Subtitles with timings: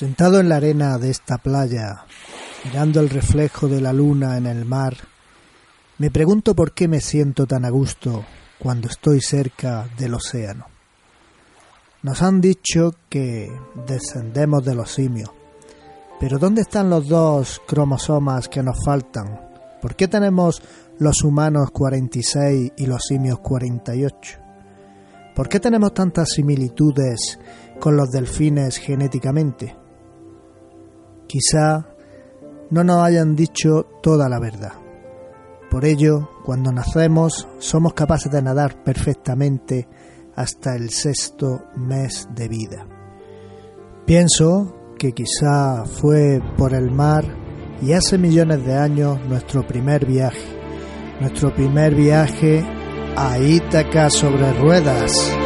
[0.00, 2.06] Sentado en la arena de esta playa,
[2.64, 4.96] mirando el reflejo de la luna en el mar,
[5.98, 8.24] me pregunto por qué me siento tan a gusto
[8.58, 10.68] cuando estoy cerca del océano.
[12.02, 13.52] Nos han dicho que
[13.86, 15.28] descendemos de los simios,
[16.18, 19.38] pero ¿dónde están los dos cromosomas que nos faltan?
[19.82, 20.62] ¿Por qué tenemos
[20.98, 24.38] los humanos 46 y los simios 48?
[25.36, 27.38] ¿Por qué tenemos tantas similitudes
[27.78, 29.76] con los delfines genéticamente?
[31.30, 31.86] Quizá
[32.70, 34.72] no nos hayan dicho toda la verdad.
[35.70, 39.86] Por ello, cuando nacemos, somos capaces de nadar perfectamente
[40.34, 42.84] hasta el sexto mes de vida.
[44.04, 47.24] Pienso que quizá fue por el mar
[47.80, 50.48] y hace millones de años nuestro primer viaje,
[51.20, 52.66] nuestro primer viaje
[53.16, 55.39] a Ítaca sobre ruedas.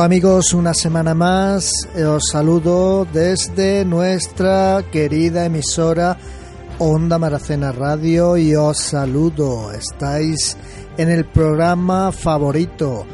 [0.00, 6.16] Hola amigos, una semana más eh, os saludo desde nuestra querida emisora
[6.78, 9.70] Onda Maracena Radio y os saludo.
[9.72, 10.56] Estáis
[10.96, 13.04] en el programa favorito,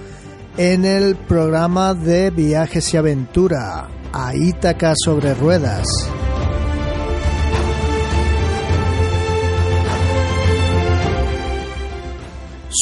[0.57, 5.89] en el programa de viajes y aventura, a Ítaca sobre ruedas.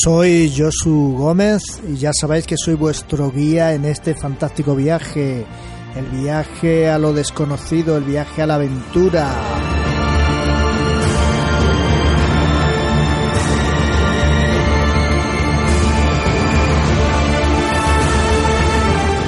[0.02, 5.46] Soy Josu Gómez y ya sabéis que soy vuestro guía en este fantástico viaje,
[5.94, 9.30] el viaje a lo desconocido, el viaje a la aventura.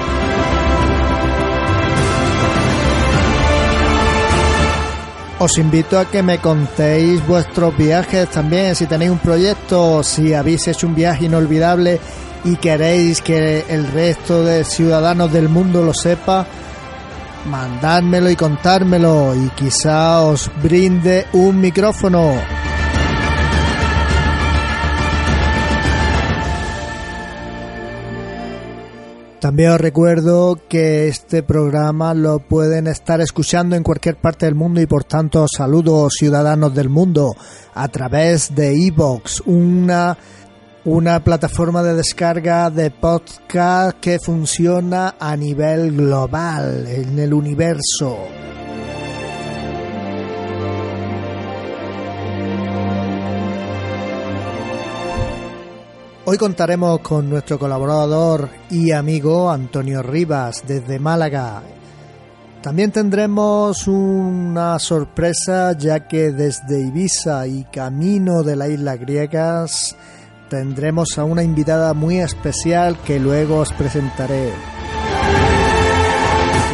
[5.42, 10.68] Os invito a que me contéis vuestros viajes también, si tenéis un proyecto, si habéis
[10.68, 11.98] hecho un viaje inolvidable
[12.44, 16.46] y queréis que el resto de ciudadanos del mundo lo sepa,
[17.46, 22.34] mandádmelo y contármelo y quizá os brinde un micrófono.
[29.40, 34.82] También os recuerdo que este programa lo pueden estar escuchando en cualquier parte del mundo
[34.82, 37.34] y por tanto saludos ciudadanos del mundo
[37.74, 40.18] a través de Evox, una
[40.86, 48.18] una plataforma de descarga de podcast que funciona a nivel global en el universo.
[56.26, 61.62] Hoy contaremos con nuestro colaborador y amigo Antonio Rivas desde Málaga.
[62.62, 69.96] También tendremos una sorpresa ya que desde Ibiza y camino de las Islas Griegas
[70.50, 74.50] tendremos a una invitada muy especial que luego os presentaré.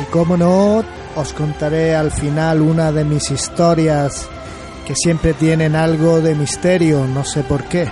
[0.02, 0.84] Y como no,
[1.16, 4.28] os contaré al final una de mis historias
[4.88, 7.88] que siempre tienen algo de misterio, no sé por qué.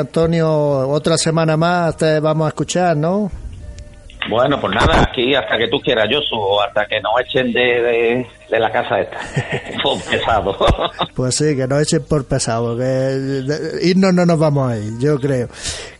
[0.00, 0.88] Antonio.
[0.88, 3.30] Otra semana más te vamos a escuchar, ¿no?
[4.28, 8.26] Bueno, pues nada, aquí hasta que tú quieras, yo subo, hasta que nos echen de,
[8.50, 9.18] de, la casa esta.
[9.82, 10.56] Por pesado.
[11.16, 13.42] pues sí, que nos echen por pesado, que
[13.82, 15.48] irnos no nos vamos a ir, yo creo.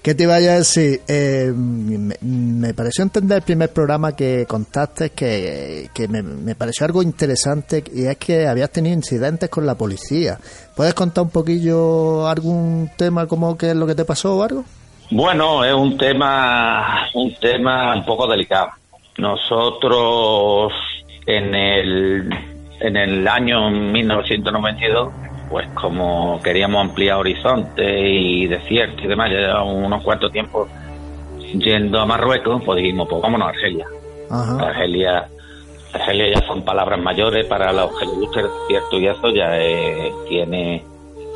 [0.02, 1.02] ¿Qué te vaya a decir?
[1.08, 7.02] Eh, me, pareció entender el primer programa que contaste que, que me, me, pareció algo
[7.02, 10.38] interesante y es que habías tenido incidentes con la policía.
[10.74, 14.64] ¿Puedes contar un poquillo algún tema como qué es lo que te pasó o algo?
[15.10, 18.70] Bueno, es un tema, un tema un poco delicado.
[19.18, 20.72] Nosotros
[21.26, 22.30] en el,
[22.80, 25.12] en el año 1992,
[25.50, 30.68] pues como queríamos ampliar horizonte y desierto y demás, ya llevamos unos cuantos tiempos
[31.52, 33.86] yendo a Marruecos, pues dijimos, pues vámonos a Argelia.
[34.30, 35.28] Argelia,
[35.92, 39.58] Argelia ya son palabras mayores para los que les gusta el desierto y eso ya
[40.28, 40.84] tiene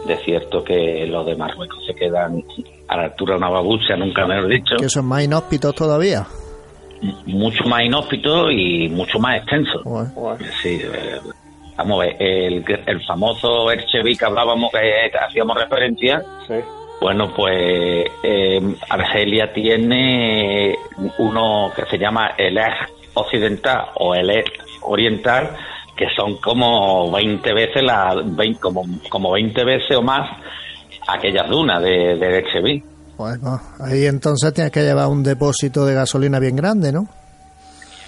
[0.06, 2.40] desierto que los de Marruecos se quedan
[2.86, 4.76] a la altura de una babucha, nunca mejor dicho.
[4.78, 6.24] ¿Que son más inhóspitos todavía?
[7.26, 9.82] Mucho más inhóspitos y mucho más extensos.
[10.62, 11.18] Sí, eh,
[11.76, 16.22] vamos a ver, el, el famoso Erchevi que hablábamos, que hacíamos referencia,
[17.00, 20.74] bueno, pues eh, Argelia tiene
[21.18, 25.50] uno que se llama el eje occidental o el eje oriental,
[25.96, 30.30] que son como 20 veces la, 20, como, como 20 veces o más
[31.06, 32.82] aquellas dunas de, de
[33.16, 37.06] Bueno, ahí entonces tienes que llevar un depósito de gasolina bien grande, ¿no?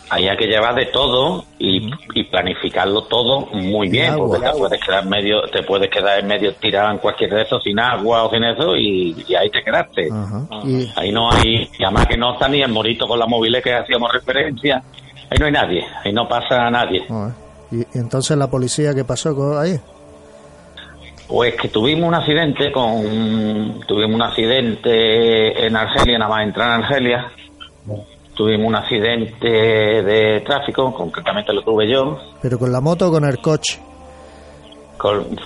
[0.09, 1.91] Ahí hay que llevar de todo y,
[2.31, 6.93] planificarlo todo muy bien, porque te puedes quedar medio, te puedes quedar en medio tirado
[6.93, 10.09] en cualquier de eso sin agua o sin eso y, ahí te quedaste.
[10.95, 13.75] Ahí no hay, y además que no está ni el morito con la móvil que
[13.75, 14.81] hacíamos referencia,
[15.29, 17.05] ahí no hay nadie, ahí no pasa nadie.
[17.73, 19.77] ¿Y, entonces la policía qué pasó ahí?
[21.27, 26.85] Pues que tuvimos un accidente con tuvimos un accidente en Argelia, nada más entrar en
[26.85, 27.33] Argelia.
[28.37, 32.19] Tuvimos un accidente de tráfico, concretamente lo tuve yo.
[32.43, 33.81] ¿Pero con la moto o con el coche?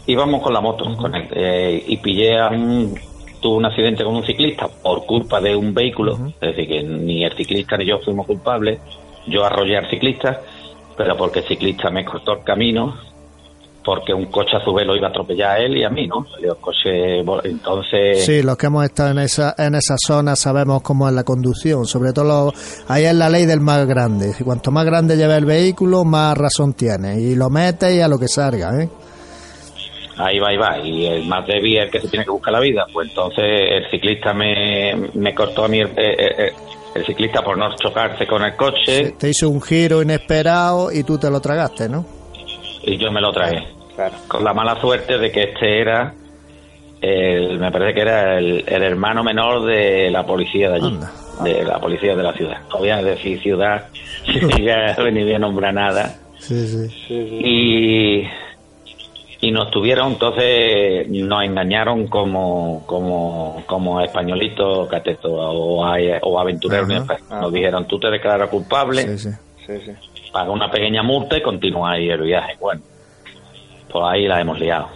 [0.06, 2.94] íbamos con la moto con eh, y pillé a un,
[3.40, 7.25] tuve un accidente con un ciclista por culpa de un vehículo, es decir, que ni
[7.25, 8.81] el ciclista ni yo fuimos culpables.
[9.26, 10.40] Yo arrollé al ciclista,
[10.96, 13.10] pero porque el ciclista me cortó el camino
[13.85, 16.06] porque un coche a su vez lo iba a atropellar a él y a mí,
[16.06, 16.27] ¿no?
[17.44, 18.25] entonces...
[18.25, 21.87] Sí, los que hemos estado en esa, en esa zona sabemos cómo es la conducción,
[21.87, 22.53] sobre todo
[22.88, 24.32] ahí es la ley del más grande.
[24.38, 27.21] Y cuanto más grande lleve el vehículo, más razón tiene.
[27.21, 28.88] Y lo mete y a lo que salga, ¿eh?
[30.19, 30.79] Ahí va, ahí va.
[30.79, 32.85] Y el más débil es el que se tiene que buscar la vida.
[32.93, 35.88] Pues entonces el ciclista me, me cortó a mí el,
[36.94, 39.12] el, ciclista por no chocarse con el coche.
[39.19, 42.19] te hizo un giro inesperado y tú te lo tragaste, ¿no?
[42.90, 43.66] Y yo me lo traje.
[44.26, 46.12] Con la mala suerte de que este era,
[47.00, 50.98] el, me parece que era el, hermano menor de la policía de allí,
[51.44, 52.58] de la policía de la ciudad.
[52.72, 53.88] Obviamente decir ciudad,
[54.26, 56.16] ni bien nombra nada.
[56.38, 57.12] Sí, sí.
[57.12, 58.26] Y,
[59.46, 66.88] y nos tuvieron, entonces nos engañaron como, como, como españolitos, catetos o, o aventureros.
[67.31, 69.18] Nos dijeron, tú te declaras culpable.
[69.18, 69.30] Sí,
[69.66, 69.92] sí
[70.32, 72.56] paga una pequeña multa y continúa ahí el viaje.
[72.60, 72.82] Bueno,
[73.90, 74.88] pues ahí la hemos liado.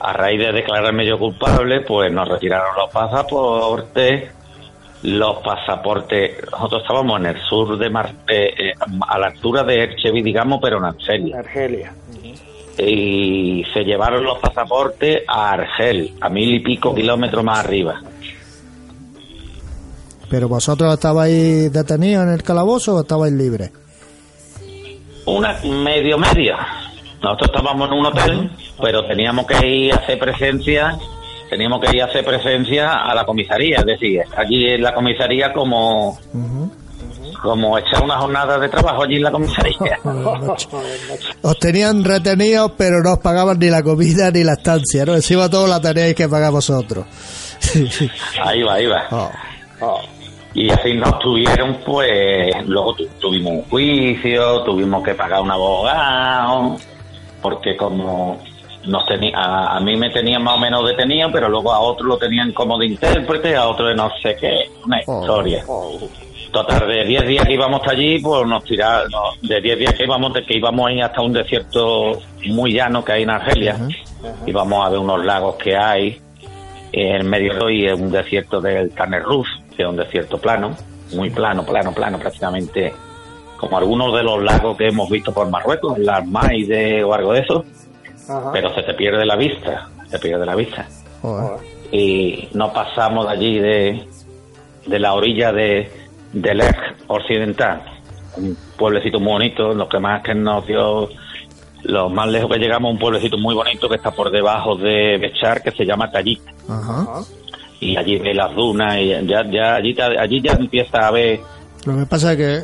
[0.00, 4.30] A raíz de declararme yo culpable, pues nos retiraron los pasaportes,
[5.02, 8.72] los pasaportes, nosotros estábamos en el sur de Mar, eh, eh,
[9.08, 11.38] a la altura de Erchevi, digamos, pero en Argelia.
[11.38, 11.92] Argelia.
[12.78, 18.00] Y se llevaron los pasaportes a Argel, a mil y pico kilómetros más arriba.
[20.30, 23.72] ¿Pero vosotros estabais detenidos en el calabozo o estabais libres?
[25.28, 26.56] Una medio media.
[27.22, 30.96] Nosotros estábamos en un hotel, pero teníamos que ir a hacer presencia,
[31.50, 35.52] teníamos que ir a hacer presencia a la comisaría, es decir, allí en la comisaría
[35.52, 36.18] como
[37.42, 39.98] como echar una jornada de trabajo allí en la comisaría.
[41.42, 45.14] os tenían retenidos, pero no os pagaban ni la comida ni la estancia, ¿no?
[45.14, 47.04] Encima todo la teníais que pagar vosotros.
[48.42, 49.06] ahí va, ahí va.
[49.10, 49.30] Oh.
[49.80, 50.00] Oh.
[50.54, 56.76] Y así nos tuvieron, pues, luego tuvimos un juicio, tuvimos que pagar un abogado,
[57.42, 58.38] porque como
[58.86, 62.18] nos tenía, a, mí me tenían más o menos detenido, pero luego a otros lo
[62.18, 65.20] tenían como de intérprete, a otro de no sé qué, una oh.
[65.20, 65.64] historia.
[66.52, 69.10] Total, de 10 días que íbamos hasta allí, pues nos tiraron,
[69.42, 73.04] de 10 días que íbamos, de que íbamos a ir hasta un desierto muy llano
[73.04, 73.76] que hay en Argelia,
[74.46, 76.18] íbamos a ver unos lagos que hay
[76.92, 78.90] en medio de hoy, un desierto del
[79.84, 80.76] Ruf un desierto plano,
[81.14, 82.92] muy plano, plano, plano, prácticamente
[83.58, 87.40] como algunos de los lagos que hemos visto por Marruecos, las Maide o algo de
[87.40, 87.64] eso,
[88.52, 90.86] pero se te pierde la vista, se pierde la vista.
[91.90, 94.08] y no pasamos de allí de,
[94.86, 95.90] de la orilla de,
[96.32, 97.82] del eje occidental,
[98.36, 101.08] un pueblecito muy bonito, lo que más que nos dio,
[101.82, 105.62] lo más lejos que llegamos, un pueblecito muy bonito que está por debajo de Bechar,
[105.62, 106.42] que se llama Tallit.
[107.80, 111.40] Y allí ve las dunas y ya, ya allí, allí ya empieza a ver...
[111.84, 112.62] Lo que pasa es que,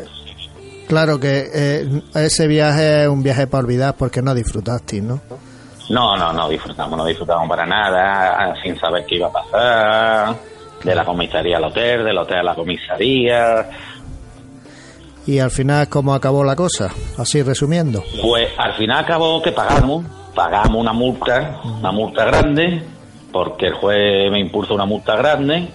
[0.88, 5.20] claro que eh, ese viaje es un viaje para olvidar porque no disfrutaste, ¿no?
[5.90, 10.36] No, no, no disfrutamos, no disfrutamos para nada, sin saber qué iba a pasar,
[10.82, 13.68] de la comisaría al hotel, del hotel a la comisaría.
[15.26, 16.90] ¿Y al final cómo acabó la cosa?
[17.18, 18.02] Así resumiendo.
[18.22, 20.04] Pues al final acabó que pagamos,
[20.34, 22.82] pagamos una multa, una multa grande,
[23.34, 25.66] porque el juez me impulsó una multa grande,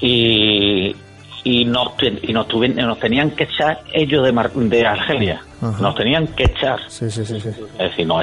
[0.00, 0.94] y,
[1.42, 5.42] y nos, y nos, nos tenían que echar ellos de, de Argelia.
[5.60, 6.78] Nos tenían que echar.
[6.86, 7.40] Sí, sí, sí.
[7.40, 7.48] sí.
[7.48, 8.22] Es decir, no,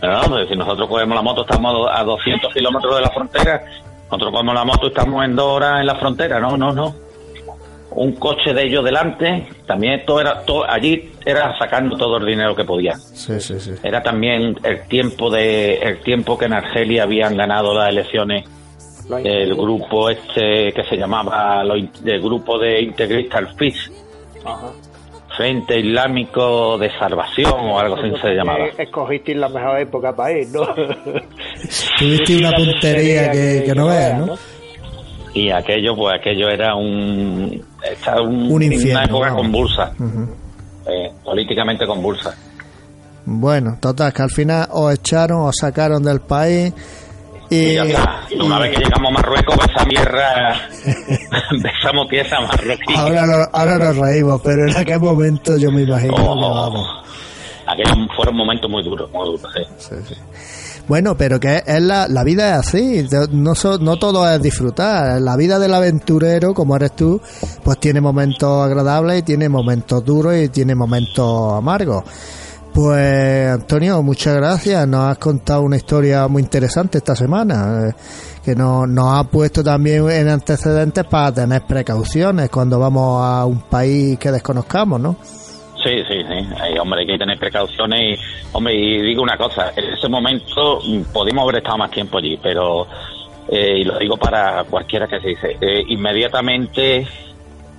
[0.00, 3.62] pero no, pues si nosotros cogemos la moto, estamos a 200 kilómetros de la frontera,
[4.10, 6.40] nosotros cogemos la moto y estamos en dos horas en la frontera.
[6.40, 6.94] No, no, no.
[7.90, 12.54] Un coche de ellos delante, también todo era, todo, allí era sacando todo el dinero
[12.54, 12.94] que podía.
[12.96, 13.72] Sí, sí, sí.
[13.82, 18.44] Era también el tiempo de, el tiempo que en Argelia habían ganado las elecciones
[19.24, 23.90] el grupo este que se llamaba el grupo de integristas FIS.
[24.44, 24.70] Ajá
[25.38, 28.66] Frente Islámico de Salvación o algo así se llamaba.
[28.76, 30.66] Escogiste la mejor época para ir, ¿no?
[31.96, 34.34] Tuviste una puntería que, no veas, ¿no?
[35.38, 37.64] Y aquello, pues aquello era un,
[38.50, 39.92] un, infierno, una época convulsa,
[40.84, 42.34] eh, políticamente convulsa.
[43.24, 46.74] Bueno, total, que al final os echaron, os sacaron del país
[47.50, 48.26] y, está.
[48.44, 50.68] Una vez que llegamos a Marruecos, esa mierda,
[51.62, 52.94] besamos pieza marroquí.
[52.96, 56.84] Ahora, ahora nos reímos, pero en aquel momento yo me imagino oh,
[57.64, 59.62] Aquellos fueron momentos muy duros, muy duros, sí.
[59.78, 60.14] Sí,
[60.88, 65.20] Bueno, pero que es la, la vida es así, no, no todo es disfrutar.
[65.20, 67.20] La vida del aventurero, como eres tú,
[67.62, 72.04] pues tiene momentos agradables y tiene momentos duros y tiene momentos amargos.
[72.72, 74.88] Pues Antonio, muchas gracias.
[74.88, 77.94] Nos has contado una historia muy interesante esta semana, eh,
[78.42, 83.60] que nos, nos ha puesto también en antecedentes para tener precauciones cuando vamos a un
[83.62, 85.16] país que desconozcamos, ¿no?
[85.88, 86.78] Sí, sí, sí.
[86.78, 88.20] hombre, hay que tener precauciones.
[88.20, 92.18] Y, hombre, y digo una cosa, en ese momento mm, podíamos haber estado más tiempo
[92.18, 92.86] allí, pero,
[93.48, 97.06] eh, y lo digo para cualquiera que se dice, eh, inmediatamente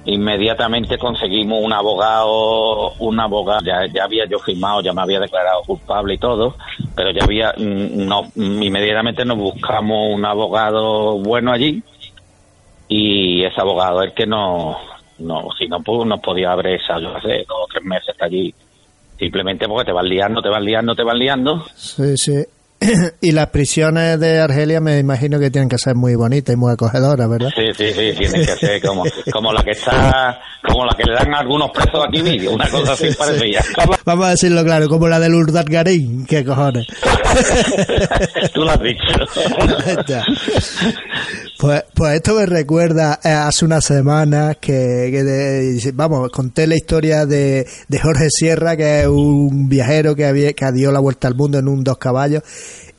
[0.05, 6.15] inmediatamente conseguimos un abogado, un abogado, ya, había yo firmado, ya me había declarado culpable
[6.15, 6.55] y todo,
[6.95, 11.83] pero ya había, mm, no, inmediatamente nos buscamos un abogado bueno allí
[12.87, 14.77] y ese abogado es el que no,
[15.19, 18.53] no, si no, pues, nos podía haber echado hace dos o tres meses allí,
[19.17, 21.65] simplemente porque te van liando, te van liando, te van liando.
[21.75, 22.43] Sí, sí.
[23.21, 26.71] y las prisiones de Argelia me imagino que tienen que ser muy bonitas y muy
[26.71, 27.49] acogedoras, ¿verdad?
[27.55, 31.13] Sí, sí, sí, tienen que ser como, como la que está, como la que le
[31.13, 33.61] dan a algunos presos aquí vídeo, una cosa así parecida.
[34.05, 36.88] Vamos a decirlo claro, como la del Urdat Garín, qué cojones.
[38.53, 39.03] Tú lo has dicho.
[41.59, 47.67] Pues, pues esto me recuerda eh, hace unas semanas que, vamos, conté la historia de,
[47.85, 51.59] de Jorge Sierra, que es un viajero que, había, que dio la vuelta al mundo
[51.59, 52.43] en un dos caballos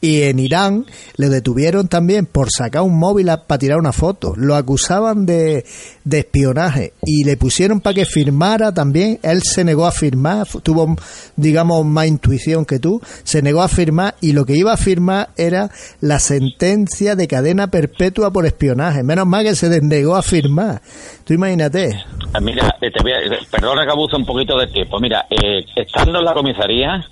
[0.01, 4.33] y en Irán le detuvieron también por sacar un móvil para tirar una foto.
[4.37, 5.65] Lo acusaban de,
[6.05, 9.19] de espionaje y le pusieron para que firmara también.
[9.23, 10.97] Él se negó a firmar, tuvo,
[11.37, 13.01] digamos, más intuición que tú.
[13.25, 17.67] Se negó a firmar y lo que iba a firmar era la sentencia de cadena
[17.71, 19.03] perpetua por espionaje.
[19.03, 20.81] Menos mal que se negó a firmar.
[21.25, 22.03] Tú imagínate.
[22.33, 23.19] Ah, mira, te voy a,
[23.51, 24.99] perdona que abuse un poquito de tiempo.
[24.99, 27.05] Mira, eh, estando en la comisaría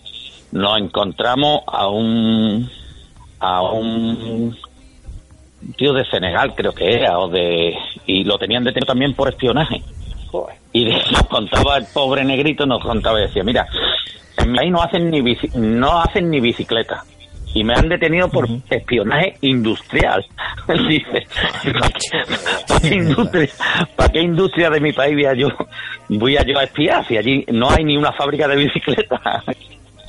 [0.53, 2.71] nos encontramos a un
[3.41, 4.57] a un
[5.77, 7.75] tío de Senegal creo que era o de
[8.07, 9.83] y lo tenían detenido también por espionaje.
[10.73, 13.67] Y nos contaba el pobre negrito nos contaba y decía mira
[14.37, 17.03] en mi país no hacen ni no hacen ni bicicleta.
[17.55, 20.25] Y me han detenido por espionaje industrial.
[20.89, 21.27] Dice,
[22.69, 23.49] ¿para qué, industria,
[23.97, 25.49] ¿para qué industria de mi país voy a yo,
[26.11, 29.21] voy a yo a espiar si allí no hay ni una fábrica de bicicletas?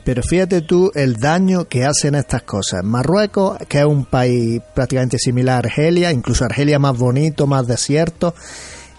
[0.09, 2.83] Pero fíjate tú el daño que hacen estas cosas.
[2.83, 8.33] Marruecos, que es un país prácticamente similar a Argelia, incluso Argelia más bonito, más desierto.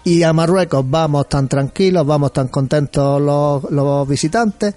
[0.05, 4.73] Y a Marruecos vamos tan tranquilos, vamos tan contentos los, los visitantes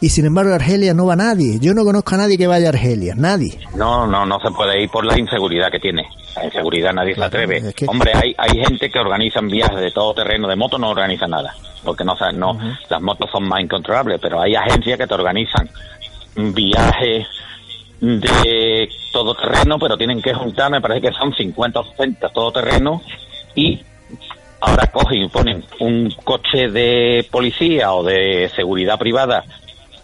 [0.00, 1.58] y sin embargo Argelia no va nadie.
[1.58, 3.58] Yo no conozco a nadie que vaya a Argelia, nadie.
[3.74, 6.06] No, no, no se puede ir por la inseguridad que tiene.
[6.36, 7.62] La inseguridad nadie se atreve.
[7.86, 11.54] Hombre, hay, hay gente que organiza viajes de todo terreno, de moto no organiza nada,
[11.82, 12.58] porque no, no
[12.90, 15.68] las motos son más incontrolables, pero hay agencias que te organizan
[16.34, 17.26] viajes
[18.00, 23.00] de todoterreno, pero tienen que juntar, me parece que son 50 o 60 todoterreno
[23.54, 23.80] y
[24.60, 29.42] ahora cogen y ponen un coche de policía o de seguridad privada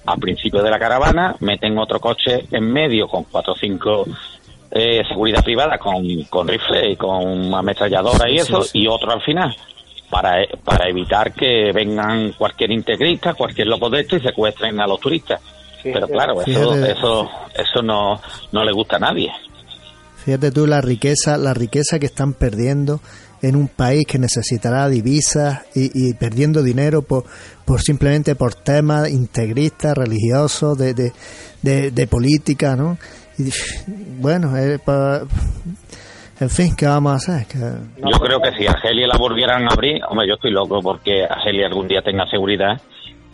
[0.06, 4.04] al principio de la caravana, meten otro coche en medio con cuatro o cinco
[4.70, 9.54] eh, seguridad privada con, con rifle y con ametralladora y eso, y otro al final,
[10.10, 14.98] para, para evitar que vengan cualquier integrista, cualquier loco de esto y secuestren a los
[14.98, 15.40] turistas.
[15.82, 18.20] Pero claro, eso, eso, eso no,
[18.52, 19.32] no le gusta a nadie.
[20.24, 23.00] Fíjate tú la riqueza, la riqueza que están perdiendo
[23.42, 27.24] en un país que necesitará divisas y, perdiendo dinero por,
[27.64, 32.96] por simplemente por temas integristas, religiosos, de, de, de política, ¿no?
[34.20, 34.78] bueno, eh,
[36.40, 37.46] en fin, ¿qué vamos a hacer?
[37.98, 41.66] Yo creo que si Argelia la volvieran a abrir, hombre, yo estoy loco porque Argelia
[41.66, 42.80] algún día tenga seguridad,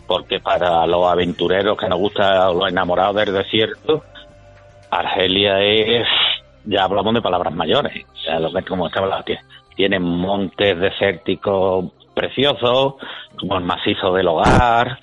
[0.07, 4.03] porque para los aventureros que nos gusta, los enamorados del desierto,
[4.91, 6.07] Argelia es,
[6.65, 9.23] ya hablamos de palabras mayores, o sea, lo que como estaba la
[9.79, 12.95] tiene montes desérticos preciosos,
[13.39, 14.99] como el macizo del hogar,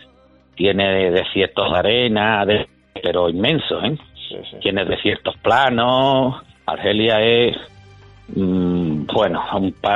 [0.55, 2.45] tiene desiertos de arena,
[3.03, 3.97] pero inmensos, ¿eh?
[4.61, 6.43] tiene desiertos planos.
[6.67, 7.57] Argelia es,
[8.35, 9.43] mm, bueno,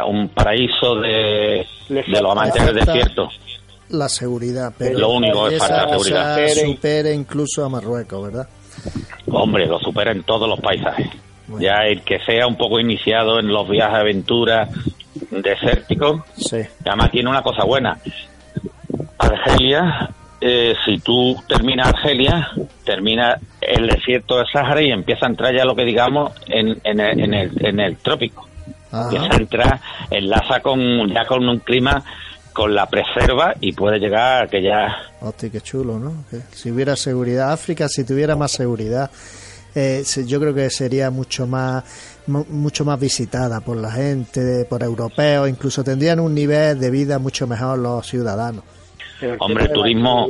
[0.07, 3.29] un, paraíso de, de los amantes del desierto.
[3.91, 6.49] La seguridad, pero lo único es falta seguridad.
[6.55, 8.49] supere incluso a Marruecos, ¿verdad?
[9.31, 11.11] Hombre, lo supera en todos los paisajes.
[11.59, 14.69] Ya el que sea un poco iniciado en los viajes de aventura
[15.31, 16.59] desérticos, sí.
[16.85, 17.99] además tiene una cosa buena.
[19.19, 22.49] Argelia eh, si tú terminas Argelia,
[22.85, 27.01] termina el desierto de Sahara y empieza a entrar ya lo que digamos en, en,
[27.01, 28.49] el, en, el, en el trópico.
[28.91, 29.81] Empieza a entrar,
[30.11, 32.03] enlaza con, ya con un clima
[32.53, 34.97] con la preserva y puede llegar a que ya...
[35.21, 36.25] Hostia, qué chulo, ¿no?
[36.53, 39.11] si hubiera seguridad, África, si tuviera más seguridad,
[39.75, 41.85] eh, yo creo que sería mucho más
[42.27, 47.47] mucho más visitada por la gente, por europeos, incluso tendrían un nivel de vida mucho
[47.47, 48.63] mejor los ciudadanos.
[49.39, 50.27] Hombre, el turismo...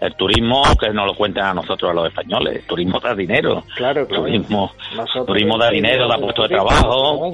[0.00, 2.56] El turismo que nos lo cuenten a nosotros, a los españoles.
[2.56, 3.62] El turismo da dinero.
[3.76, 4.24] Claro, claro.
[4.24, 4.72] Turismo,
[5.24, 7.30] turismo da dinero, da puesto de trabajo.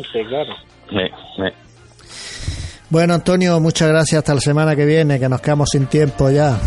[2.91, 4.19] Bueno, Antonio, muchas gracias.
[4.19, 6.59] Hasta la semana que viene, que nos quedamos sin tiempo ya.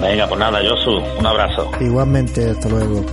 [0.00, 1.70] Venga, pues nada, Josu, un abrazo.
[1.80, 3.04] Igualmente, hasta luego.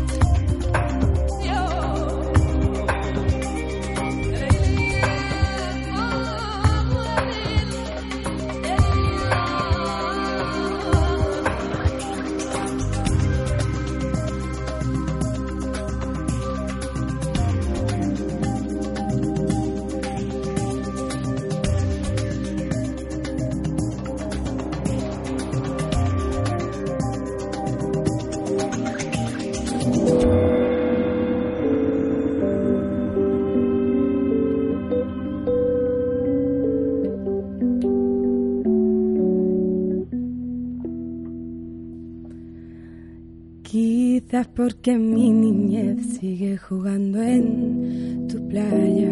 [44.48, 49.12] Porque mi niñez sigue jugando en tu playa.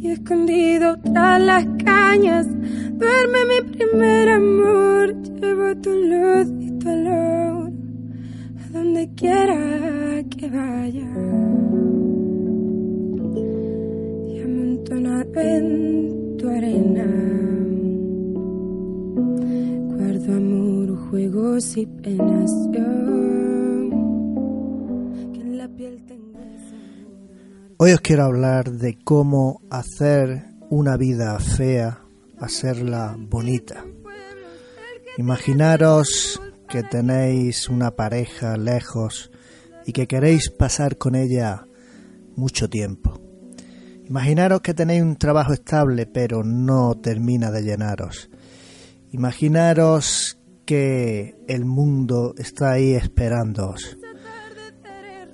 [0.00, 2.46] Y escondido tras las cañas
[2.98, 5.14] duerme mi primer amor.
[5.40, 7.72] Llevo tu luz y tu olor
[8.60, 11.10] a donde quiera que vaya.
[14.28, 17.51] Y amontonado en tu arena
[21.12, 22.50] juegos y penas.
[27.76, 31.98] Hoy os quiero hablar de cómo hacer una vida fea,
[32.38, 33.84] hacerla bonita.
[35.18, 39.30] Imaginaros que tenéis una pareja lejos
[39.84, 41.66] y que queréis pasar con ella
[42.36, 43.20] mucho tiempo.
[44.08, 48.30] Imaginaros que tenéis un trabajo estable pero no termina de llenaros.
[49.10, 53.98] Imaginaros que el mundo está ahí esperándoos.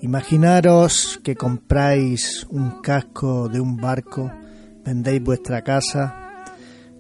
[0.01, 4.31] Imaginaros que compráis un casco de un barco,
[4.85, 6.45] vendéis vuestra casa,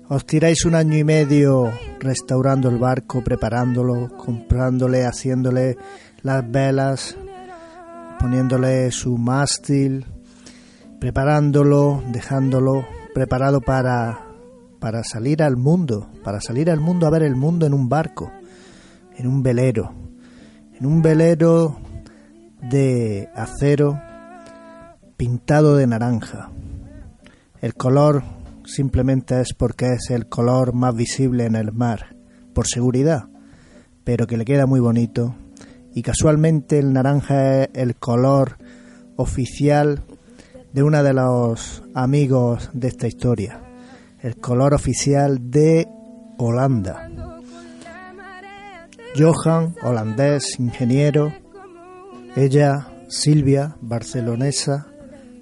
[0.08, 5.76] os tiráis un año y medio restaurando el barco, preparándolo, comprándole, haciéndole
[6.22, 7.16] las velas,
[8.18, 10.06] poniéndole su mástil,
[10.98, 14.27] preparándolo, dejándolo preparado para
[14.78, 18.30] para salir al mundo, para salir al mundo a ver el mundo en un barco,
[19.16, 19.92] en un velero,
[20.78, 21.78] en un velero
[22.70, 24.00] de acero
[25.16, 26.50] pintado de naranja.
[27.60, 28.22] El color
[28.64, 32.14] simplemente es porque es el color más visible en el mar,
[32.54, 33.28] por seguridad,
[34.04, 35.34] pero que le queda muy bonito.
[35.92, 38.58] Y casualmente el naranja es el color
[39.16, 40.04] oficial
[40.72, 43.67] de uno de los amigos de esta historia.
[44.20, 45.86] El color oficial de
[46.38, 47.08] Holanda.
[49.16, 51.32] Johan, holandés, ingeniero.
[52.34, 54.88] Ella, Silvia, barcelonesa,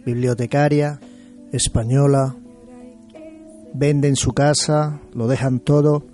[0.05, 1.01] bibliotecaria,
[1.53, 2.37] española.
[3.73, 6.07] Venden su casa, lo dejan todo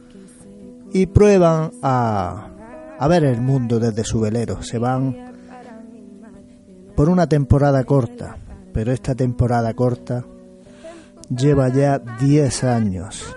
[0.92, 2.48] y prueban a,
[2.98, 4.62] a ver el mundo desde su velero.
[4.62, 5.16] Se van
[6.94, 8.36] por una temporada corta,
[8.72, 10.24] pero esta temporada corta
[11.28, 13.34] lleva ya 10 años.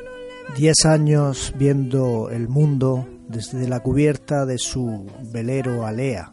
[0.57, 6.31] 10 años viendo el mundo desde la cubierta de su velero Alea,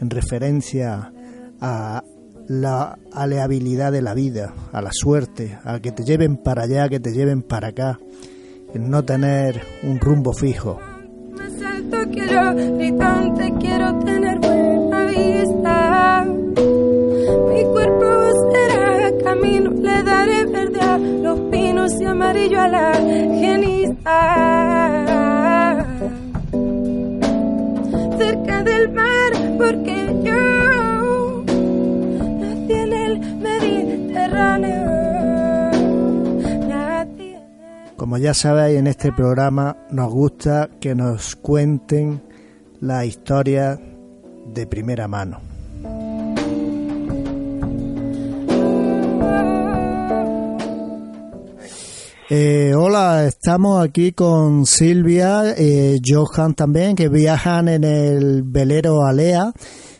[0.00, 1.12] en referencia
[1.60, 2.02] a
[2.48, 7.00] la aleabilidad de la vida, a la suerte, a que te lleven para allá, que
[7.00, 7.98] te lleven para acá,
[8.74, 10.80] en no tener un rumbo fijo.
[13.60, 14.40] Quiero tener
[22.00, 24.18] y amarillo a la genista.
[28.18, 31.44] Cerca del mar, porque yo
[32.40, 34.82] nací en el Mediterráneo.
[37.96, 42.22] Como ya sabéis, en este programa nos gusta que nos cuenten
[42.80, 43.78] la historia
[44.46, 45.51] de primera mano.
[52.34, 59.52] Eh, hola, estamos aquí con Silvia, eh, Johan también, que viajan en el velero Alea.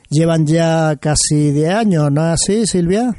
[0.08, 3.14] Llevan ya casi 10 años, ¿no es así, Silvia?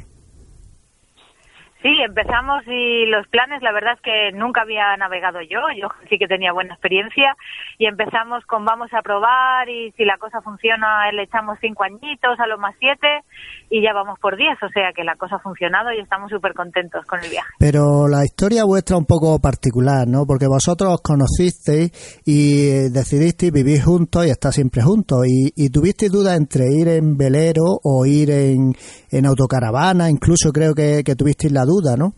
[1.84, 6.16] Sí, empezamos y los planes, la verdad es que nunca había navegado yo, yo sí
[6.16, 7.36] que tenía buena experiencia
[7.76, 12.40] y empezamos con vamos a probar y si la cosa funciona le echamos cinco añitos,
[12.40, 13.20] a lo más siete
[13.68, 16.54] y ya vamos por diez, o sea que la cosa ha funcionado y estamos súper
[16.54, 17.52] contentos con el viaje.
[17.58, 20.24] Pero la historia vuestra un poco particular, ¿no?
[20.26, 21.92] Porque vosotros os conocisteis
[22.24, 27.18] y decidisteis vivir juntos y estar siempre juntos y, y tuvisteis duda entre ir en
[27.18, 28.72] velero o ir en,
[29.12, 32.12] en autocaravana, incluso creo que, que tuvisteis la duda, ¿no?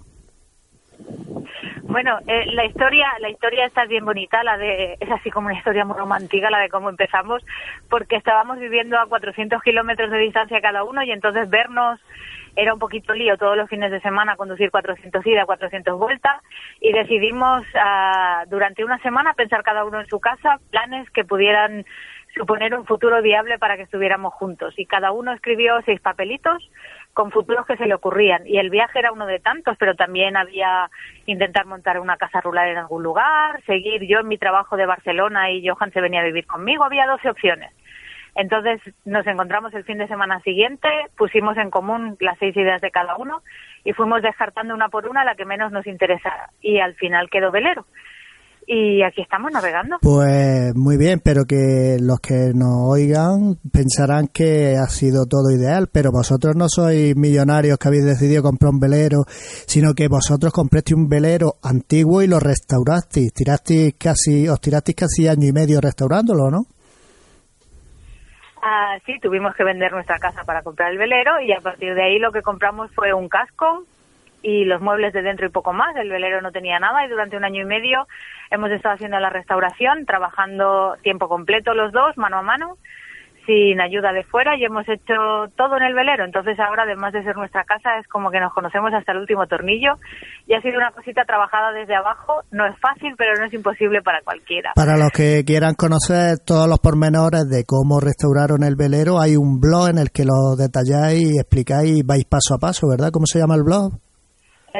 [1.84, 5.56] Bueno, eh, la historia, la historia está bien bonita, la de es así como una
[5.56, 7.42] historia muy romántica, la de cómo empezamos,
[7.88, 12.00] porque estábamos viviendo a 400 kilómetros de distancia cada uno y entonces vernos
[12.56, 16.42] era un poquito lío todos los fines de semana conducir 400 ida, 400 vueltas
[16.80, 21.84] y decidimos ah, durante una semana pensar cada uno en su casa planes que pudieran
[22.34, 26.62] suponer un futuro viable para que estuviéramos juntos y cada uno escribió seis papelitos
[27.16, 28.46] con futuros que se le ocurrían.
[28.46, 30.90] Y el viaje era uno de tantos, pero también había
[31.24, 35.50] intentar montar una casa rural en algún lugar, seguir yo en mi trabajo de Barcelona
[35.50, 36.84] y Johan se venía a vivir conmigo.
[36.84, 37.72] Había 12 opciones.
[38.34, 42.90] Entonces nos encontramos el fin de semana siguiente, pusimos en común las seis ideas de
[42.90, 43.40] cada uno
[43.82, 46.50] y fuimos descartando una por una la que menos nos interesara.
[46.60, 47.86] Y al final quedó velero
[48.66, 49.98] y aquí estamos navegando.
[50.02, 55.88] Pues muy bien, pero que los que nos oigan pensarán que ha sido todo ideal,
[55.92, 60.96] pero vosotros no sois millonarios que habéis decidido comprar un velero, sino que vosotros comprasteis
[60.96, 66.50] un velero antiguo y lo restaurasteis, tirasteis casi, os tirasteis casi año y medio restaurándolo,
[66.50, 66.66] ¿no?
[68.62, 72.02] Ah, sí, tuvimos que vender nuestra casa para comprar el velero y a partir de
[72.02, 73.84] ahí lo que compramos fue un casco
[74.46, 75.96] y los muebles de dentro y poco más.
[75.96, 78.06] El velero no tenía nada y durante un año y medio
[78.52, 82.76] hemos estado haciendo la restauración, trabajando tiempo completo los dos, mano a mano,
[83.44, 86.24] sin ayuda de fuera y hemos hecho todo en el velero.
[86.24, 89.48] Entonces ahora, además de ser nuestra casa, es como que nos conocemos hasta el último
[89.48, 89.98] tornillo
[90.46, 92.42] y ha sido una cosita trabajada desde abajo.
[92.52, 94.70] No es fácil, pero no es imposible para cualquiera.
[94.76, 99.58] Para los que quieran conocer todos los pormenores de cómo restauraron el velero, hay un
[99.58, 103.10] blog en el que lo detalláis y explicáis vais paso a paso, ¿verdad?
[103.10, 104.05] ¿Cómo se llama el blog?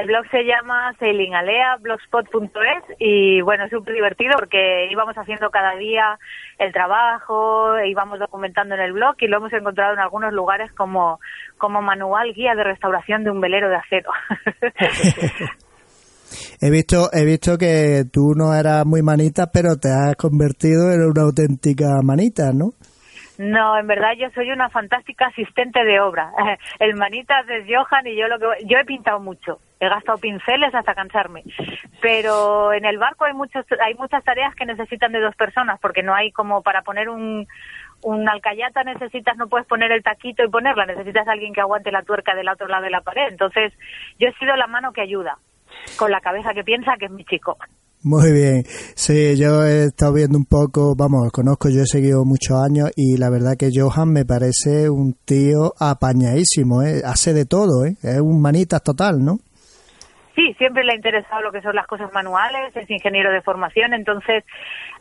[0.00, 5.74] El blog se llama Sailingalea, blogspot.es y bueno, es súper divertido porque íbamos haciendo cada
[5.76, 6.18] día
[6.59, 10.70] el trabajo, e íbamos documentando en el blog y lo hemos encontrado en algunos lugares
[10.72, 11.18] como,
[11.56, 14.11] como manual guía de restauración de un velero de acero.
[16.61, 21.06] he visto, he visto que tú no eras muy manita, pero te has convertido en
[21.06, 22.72] una auténtica manita, ¿no?
[23.38, 26.33] No, en verdad yo soy una fantástica asistente de obra.
[26.79, 29.59] El manitas es Johan y yo lo que yo he pintado mucho.
[29.79, 31.42] He gastado pinceles hasta cansarme.
[32.01, 36.03] Pero en el barco hay muchos hay muchas tareas que necesitan de dos personas porque
[36.03, 37.46] no hay como para poner un
[38.03, 42.03] un alcayata necesitas no puedes poner el taquito y ponerla, necesitas alguien que aguante la
[42.03, 43.29] tuerca del otro lado de la pared.
[43.31, 43.72] Entonces,
[44.18, 45.38] yo he sido la mano que ayuda
[45.99, 47.57] con la cabeza que piensa que es mi chico.
[48.06, 48.62] Muy bien.
[48.94, 53.18] Sí, yo he estado viendo un poco, vamos, conozco, yo he seguido muchos años y
[53.18, 57.02] la verdad que Johan me parece un tío apañadísimo, ¿eh?
[57.04, 57.96] hace de todo, ¿eh?
[58.04, 59.38] es un manitas total, ¿no?
[60.36, 63.92] Sí, siempre le ha interesado lo que son las cosas manuales, es ingeniero de formación,
[63.92, 64.44] entonces,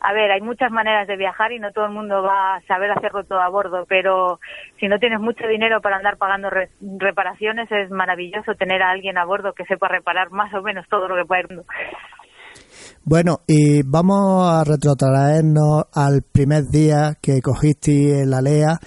[0.00, 2.90] a ver, hay muchas maneras de viajar y no todo el mundo va a saber
[2.90, 4.40] hacerlo todo a bordo, pero
[4.80, 9.26] si no tienes mucho dinero para andar pagando reparaciones, es maravilloso tener a alguien a
[9.26, 11.62] bordo que sepa reparar más o menos todo lo que puede.
[13.08, 18.80] Bueno, y vamos a retrotraernos al primer día que cogiste la LEA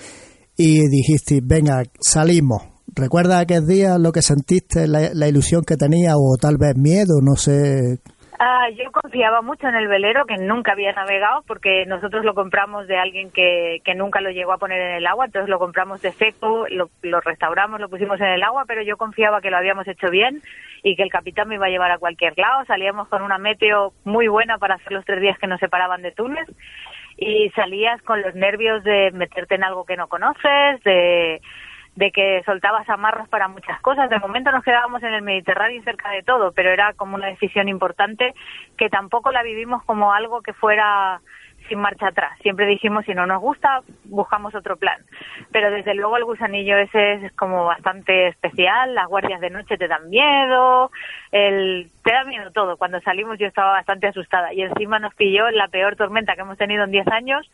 [0.58, 2.64] y dijiste, venga, salimos
[2.96, 7.22] ¿Recuerdas aquel día lo que sentiste, la, ilusión que tenía o tal vez miedo?
[7.22, 8.00] No sé.
[8.42, 12.88] Ah, yo confiaba mucho en el velero que nunca había navegado porque nosotros lo compramos
[12.88, 16.02] de alguien que, que nunca lo llegó a poner en el agua, entonces lo compramos
[16.02, 19.58] de seco, lo, lo restauramos, lo pusimos en el agua, pero yo confiaba que lo
[19.58, 20.42] habíamos hecho bien
[20.84, 22.64] y que el capitán me iba a llevar a cualquier lado.
[22.64, 26.14] Salíamos con una meteo muy buena para hacer los tres días que nos separaban de
[26.14, 26.48] Túnez
[27.18, 31.42] y salías con los nervios de meterte en algo que no conoces, de
[31.96, 34.10] de que soltabas amarras para muchas cosas.
[34.10, 37.68] De momento nos quedábamos en el Mediterráneo cerca de todo, pero era como una decisión
[37.68, 38.34] importante
[38.78, 41.22] que tampoco la vivimos como algo que fuera
[41.70, 42.38] sin marcha atrás.
[42.42, 45.00] Siempre dijimos, si no nos gusta, buscamos otro plan.
[45.52, 49.88] Pero desde luego el gusanillo ese es como bastante especial, las guardias de noche te
[49.88, 50.92] dan miedo,
[51.32, 52.76] el, te da miedo todo.
[52.78, 56.58] Cuando salimos yo estaba bastante asustada y encima nos pilló la peor tormenta que hemos
[56.58, 57.50] tenido en 10 años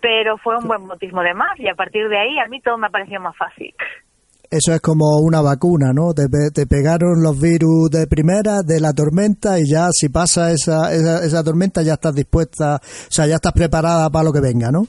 [0.00, 2.78] pero fue un buen bautismo de mar y a partir de ahí a mí todo
[2.78, 3.74] me pareció más fácil.
[4.50, 6.14] Eso es como una vacuna, ¿no?
[6.14, 10.94] Te, te pegaron los virus de primera, de la tormenta, y ya si pasa esa,
[10.94, 14.70] esa, esa tormenta ya estás dispuesta, o sea, ya estás preparada para lo que venga,
[14.70, 14.86] ¿no?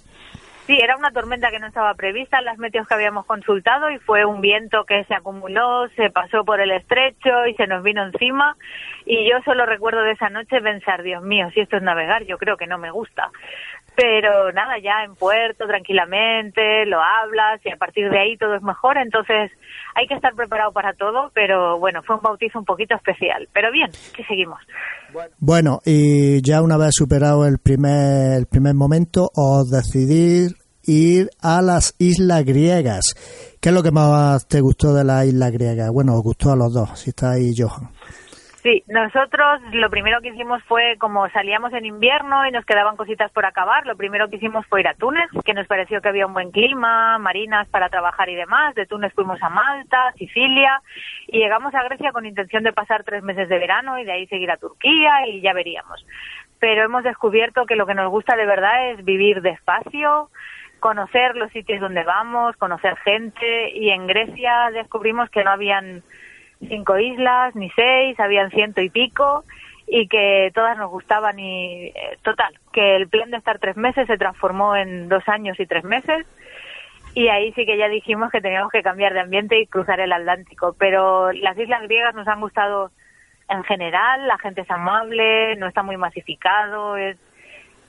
[0.67, 3.99] Sí, era una tormenta que no estaba prevista en las meteos que habíamos consultado y
[3.99, 8.03] fue un viento que se acumuló, se pasó por el estrecho y se nos vino
[8.03, 8.57] encima.
[9.05, 12.37] Y yo solo recuerdo de esa noche pensar, Dios mío, si esto es navegar, yo
[12.37, 13.31] creo que no me gusta
[13.97, 18.61] pero nada, ya en puerto, tranquilamente, lo hablas y a partir de ahí todo es
[18.61, 19.49] mejor, entonces
[19.95, 23.71] hay que estar preparado para todo, pero bueno, fue un bautizo un poquito especial, pero
[23.71, 24.59] bien, que seguimos.
[25.39, 31.63] Bueno, y ya una vez superado el primer, el primer momento, os decidís ir a
[31.63, 33.15] las islas griegas.
[33.59, 35.89] ¿Qué es lo que más te gustó de las islas griegas?
[35.91, 37.89] Bueno, os gustó a los dos, si está ahí Johan.
[38.67, 43.31] Sí, nosotros lo primero que hicimos fue, como salíamos en invierno y nos quedaban cositas
[43.31, 46.27] por acabar, lo primero que hicimos fue ir a Túnez, que nos pareció que había
[46.27, 48.75] un buen clima, marinas para trabajar y demás.
[48.75, 50.81] De Túnez fuimos a Malta, Sicilia
[51.27, 54.27] y llegamos a Grecia con intención de pasar tres meses de verano y de ahí
[54.27, 56.05] seguir a Turquía y ya veríamos.
[56.59, 60.29] Pero hemos descubierto que lo que nos gusta de verdad es vivir despacio,
[60.81, 66.03] conocer los sitios donde vamos, conocer gente y en Grecia descubrimos que no habían
[66.59, 69.43] cinco islas, ni seis, habían ciento y pico
[69.87, 74.05] y que todas nos gustaban y eh, total, que el plan de estar tres meses
[74.07, 76.25] se transformó en dos años y tres meses
[77.13, 80.11] y ahí sí que ya dijimos que teníamos que cambiar de ambiente y cruzar el
[80.11, 82.91] Atlántico, pero las islas griegas nos han gustado
[83.49, 87.17] en general, la gente es amable, no está muy masificado, es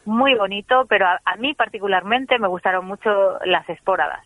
[0.04, 4.24] muy bonito, pero a, a mí particularmente me gustaron mucho las espóradas.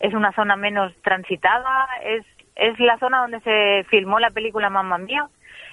[0.00, 2.26] Es una zona menos transitada, es
[2.56, 5.26] es la zona donde se filmó la película Mamma Mía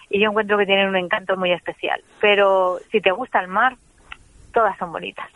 [0.10, 2.02] y yo encuentro que tienen un encanto muy especial.
[2.20, 3.76] Pero si te gusta el mar,
[4.54, 5.28] todas son bonitas.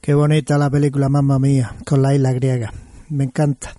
[0.00, 2.70] Qué bonita la película Mamma Mía con la isla griega.
[3.10, 3.70] Me encanta.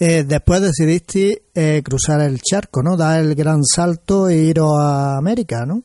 [0.00, 2.96] Eh, después decidiste eh, cruzar el charco, ¿no?
[2.96, 5.82] Dar el gran salto e ir a América, ¿no?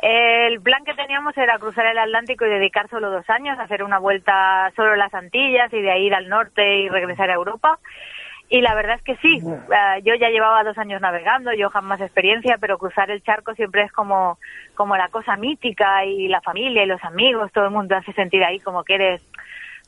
[0.00, 3.98] El plan que teníamos era cruzar el Atlántico y dedicar solo dos años, hacer una
[3.98, 7.78] vuelta solo a las Antillas y de ahí ir al norte y regresar a Europa.
[8.50, 12.00] Y la verdad es que sí, eh, yo ya llevaba dos años navegando, yo jamás
[12.00, 14.38] experiencia, pero cruzar el charco siempre es como,
[14.74, 18.42] como la cosa mítica y la familia y los amigos, todo el mundo hace sentir
[18.42, 19.22] ahí como que eres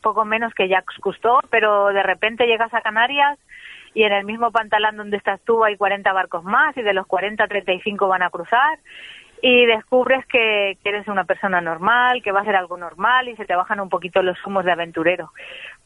[0.02, 3.38] poco menos que Jacques Cousteau, pero de repente llegas a Canarias
[3.94, 7.06] y en el mismo pantalón donde estás tú hay 40 barcos más y de los
[7.06, 8.78] 40 35 van a cruzar
[9.42, 13.36] y descubres que, que, eres una persona normal, que va a ser algo normal y
[13.36, 15.32] se te bajan un poquito los humos de aventurero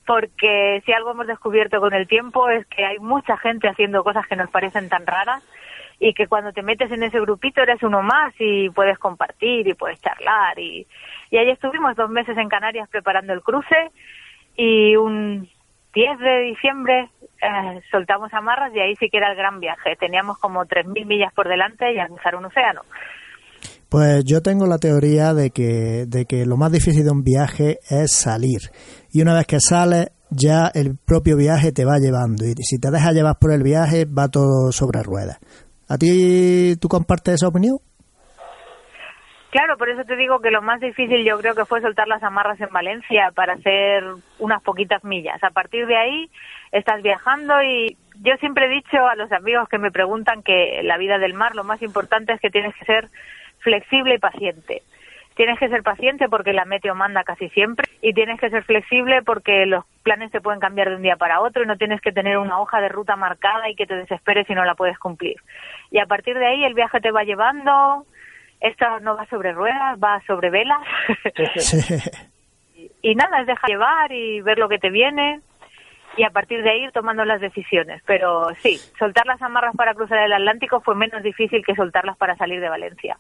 [0.07, 4.27] porque si algo hemos descubierto con el tiempo es que hay mucha gente haciendo cosas
[4.27, 5.43] que nos parecen tan raras
[5.99, 9.75] y que cuando te metes en ese grupito eres uno más y puedes compartir y
[9.75, 10.87] puedes charlar y,
[11.31, 13.90] y ahí estuvimos dos meses en Canarias preparando el cruce
[14.57, 15.49] y un
[15.95, 17.09] 10 de diciembre
[17.40, 19.97] eh, soltamos amarras y ahí sí que era el gran viaje.
[19.97, 22.83] Teníamos como 3.000 millas por delante y a cruzar un océano.
[23.88, 27.79] Pues yo tengo la teoría de que, de que lo más difícil de un viaje
[27.88, 28.61] es salir.
[29.12, 32.44] Y una vez que sales, ya el propio viaje te va llevando.
[32.44, 35.38] Y si te dejas llevar por el viaje, va todo sobre ruedas.
[35.88, 37.79] ¿A ti tú compartes esa opinión?
[39.55, 42.25] Claro, por eso te digo que lo más difícil yo creo que fue soltar las
[42.25, 44.03] amarras en Valencia para hacer
[44.40, 45.40] unas poquitas millas.
[45.44, 46.31] A partir de ahí
[46.73, 50.99] estás viajando y yo siempre he dicho a los amigos que me preguntan que la
[50.99, 53.09] vida del mar lo más importante es que tienes que ser
[53.64, 54.83] flexible y paciente.
[55.35, 59.22] Tienes que ser paciente porque la meteo manda casi siempre y tienes que ser flexible
[59.22, 62.12] porque los planes se pueden cambiar de un día para otro y no tienes que
[62.12, 65.37] tener una hoja de ruta marcada y que te desesperes si no la puedes cumplir.
[65.90, 68.07] Y a partir de ahí el viaje te va llevando,
[68.61, 70.83] esto no va sobre ruedas, va sobre velas.
[73.03, 75.40] y, nada, es dejar llevar y ver lo que te viene
[76.16, 78.03] y a partir de ahí ir tomando las decisiones.
[78.07, 82.37] Pero sí, soltar las amarras para cruzar el Atlántico fue menos difícil que soltarlas para
[82.37, 83.16] salir de Valencia.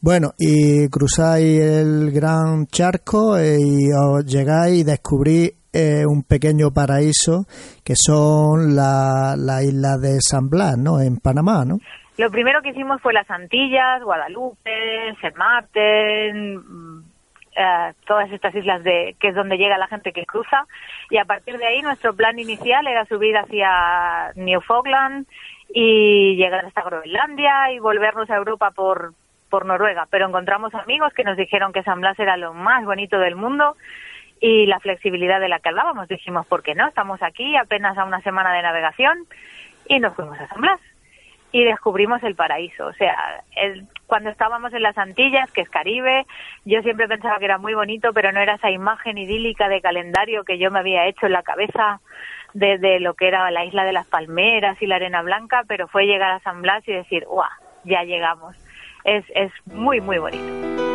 [0.00, 7.46] Bueno, y cruzáis el gran charco y os llegáis y descubrís eh, un pequeño paraíso
[7.84, 11.00] que son la, la isla de San Blas, ¿no?
[11.00, 11.78] En Panamá, ¿no?
[12.18, 16.87] Lo primero que hicimos fue las Antillas, Guadalupe, Saint Martin, mm,
[17.58, 20.66] eh, todas estas islas de que es donde llega la gente que cruza
[21.10, 25.26] y a partir de ahí nuestro plan inicial era subir hacia Newfoundland
[25.74, 29.12] y llegar hasta Groenlandia y volvernos a Europa por
[29.50, 33.18] por Noruega, pero encontramos amigos que nos dijeron que San Blas era lo más bonito
[33.18, 33.76] del mundo
[34.40, 36.06] y la flexibilidad de la que hablábamos.
[36.06, 36.86] Dijimos, ¿por qué no?
[36.86, 39.26] Estamos aquí apenas a una semana de navegación
[39.88, 40.80] y nos fuimos a San Blas
[41.52, 42.86] y descubrimos el paraíso.
[42.86, 46.26] O sea, el, cuando estábamos en las Antillas, que es Caribe,
[46.64, 50.44] yo siempre pensaba que era muy bonito, pero no era esa imagen idílica de calendario
[50.44, 52.00] que yo me había hecho en la cabeza
[52.54, 55.88] de, de lo que era la isla de las palmeras y la arena blanca, pero
[55.88, 57.48] fue llegar a San Blas y decir, ¡guau!
[57.84, 58.56] Ya llegamos.
[59.04, 60.87] Es, es muy, muy bonito.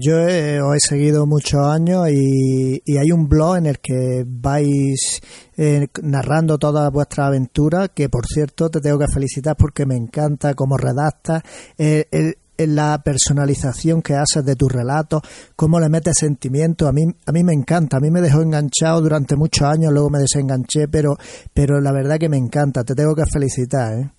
[0.00, 5.20] Yo os he seguido muchos años y, hay un blog en el que vais
[5.56, 10.54] eh, narrando todas vuestras aventuras, que por cierto te tengo que felicitar porque me encanta
[10.54, 11.42] cómo redactas,
[11.78, 15.22] eh, la personalización que haces de tus relatos,
[15.54, 19.00] cómo le metes sentimiento, a mí, a mí me encanta, a mí me dejó enganchado
[19.00, 21.16] durante muchos años, luego me desenganché, pero,
[21.54, 23.98] pero la verdad que me encanta, te tengo que felicitar.
[23.98, 24.10] ¿eh?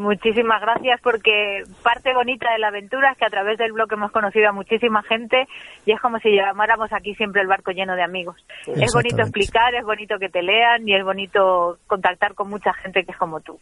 [0.00, 4.10] Muchísimas gracias porque parte bonita de la aventura es que a través del blog hemos
[4.10, 5.46] conocido a muchísima gente
[5.84, 8.36] y es como si llamáramos aquí siempre el barco lleno de amigos.
[8.66, 13.04] Es bonito explicar, es bonito que te lean y es bonito contactar con mucha gente
[13.04, 13.60] que es como tú.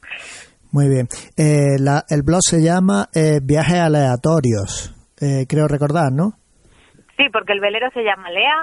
[0.71, 1.09] Muy bien.
[1.37, 1.75] Eh,
[2.09, 6.39] el blog se llama eh, Viajes Aleatorios, eh, creo recordar, ¿no?
[7.17, 8.63] Sí, porque el velero se llama Lea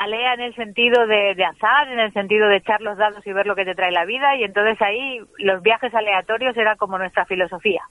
[0.00, 3.46] alea en el sentido de, azar, en el sentido de echar los dados y ver
[3.46, 7.26] lo que te trae la vida y entonces ahí los viajes aleatorios era como nuestra
[7.26, 7.82] filosofía,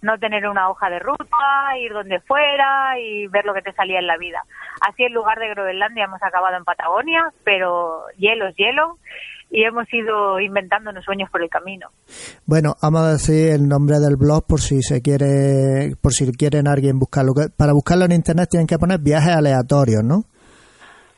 [0.00, 3.98] no tener una hoja de ruta, ir donde fuera y ver lo que te salía
[3.98, 4.42] en la vida.
[4.88, 8.96] Así en lugar de Groenlandia hemos acabado en Patagonia, pero hielo es hielo
[9.50, 11.88] y hemos ido inventándonos sueños por el camino.
[12.46, 16.68] Bueno, vamos a decir el nombre del blog por si se quiere, por si quieren
[16.68, 17.34] alguien buscarlo.
[17.54, 20.24] Para buscarlo en internet tienen que poner viajes aleatorios, ¿no?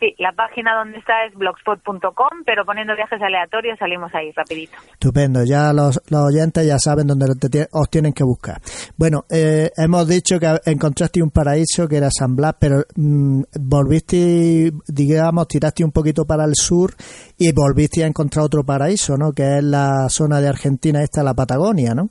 [0.03, 4.77] Sí, la página donde está es blogspot.com, pero poniendo viajes aleatorios salimos ahí rapidito.
[4.91, 7.27] Estupendo, ya los, oyentes ya saben dónde
[7.71, 8.57] os tienen que buscar.
[8.99, 14.73] Bueno, eh, hemos dicho que encontraste un paraíso que era San Blas, pero mm, volviste,
[14.89, 16.91] digamos, tiraste un poquito para el sur
[17.39, 19.31] y volviste a encontrar otro paraíso, ¿no?
[19.31, 22.09] Que es la zona de Argentina, esta, la Patagonia, ¿no?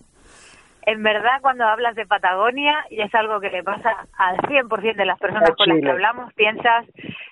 [0.83, 5.05] en verdad cuando hablas de Patagonia, y es algo que le pasa al 100% de
[5.05, 6.85] las personas con las que hablamos, piensas,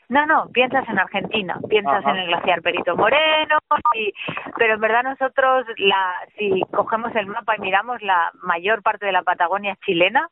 [0.09, 3.59] no, no, piensas en Argentina, piensas en el glaciar Perito Moreno,
[3.93, 4.11] y,
[4.57, 9.11] pero en verdad nosotros, la, si cogemos el mapa y miramos, la mayor parte de
[9.11, 10.27] la Patagonia es chilena,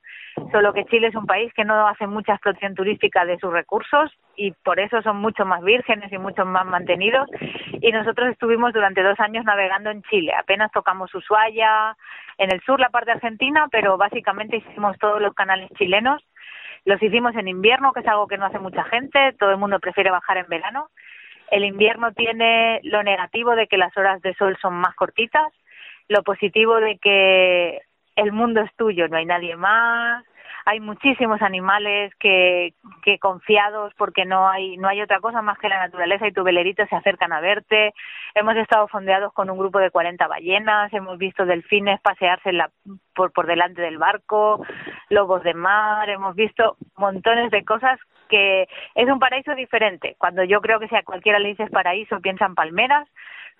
[0.51, 4.11] solo que Chile es un país que no hace mucha explotación turística de sus recursos
[4.35, 7.29] y por eso son mucho más vírgenes y mucho más mantenidos.
[7.79, 11.95] Y nosotros estuvimos durante dos años navegando en Chile, apenas tocamos Ushuaia,
[12.39, 16.23] en el sur la parte argentina, pero básicamente hicimos todos los canales chilenos.
[16.85, 19.79] Los hicimos en invierno, que es algo que no hace mucha gente, todo el mundo
[19.79, 20.89] prefiere bajar en verano.
[21.51, 25.53] El invierno tiene lo negativo de que las horas de sol son más cortitas,
[26.07, 27.81] lo positivo de que
[28.15, 30.25] el mundo es tuyo, no hay nadie más,
[30.67, 35.69] hay muchísimos animales que, que confiados porque no hay no hay otra cosa más que
[35.69, 37.93] la naturaleza y tu velerito se acercan a verte.
[38.35, 42.69] Hemos estado fondeados con un grupo de 40 ballenas, hemos visto delfines pasearse la,
[43.15, 44.61] por, por delante del barco,
[45.07, 47.97] lobos de mar, hemos visto montones de cosas
[48.27, 50.17] que es un paraíso diferente.
[50.17, 53.07] Cuando yo creo que si a cualquiera le dices paraíso piensan palmeras,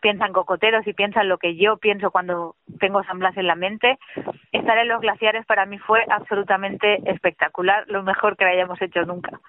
[0.01, 3.97] piensan cocoteros y piensan lo que yo pienso cuando tengo San Blas en la mente.
[4.51, 9.39] Estar en los glaciares para mí fue absolutamente espectacular, lo mejor que hayamos hecho nunca.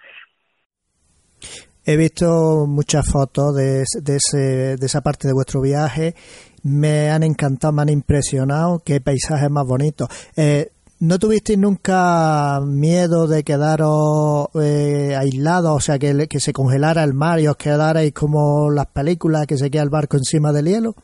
[1.84, 6.14] He visto muchas fotos de, de, ese, de esa parte de vuestro viaje.
[6.62, 8.82] Me han encantado, me han impresionado.
[8.84, 10.09] Qué paisajes más bonitos.
[10.36, 10.68] Eh,
[11.01, 17.14] ¿No tuvisteis nunca miedo de quedaros eh, aislados, o sea, que, que se congelara el
[17.14, 20.94] mar y os quedarais como las películas que se queda el barco encima del hielo?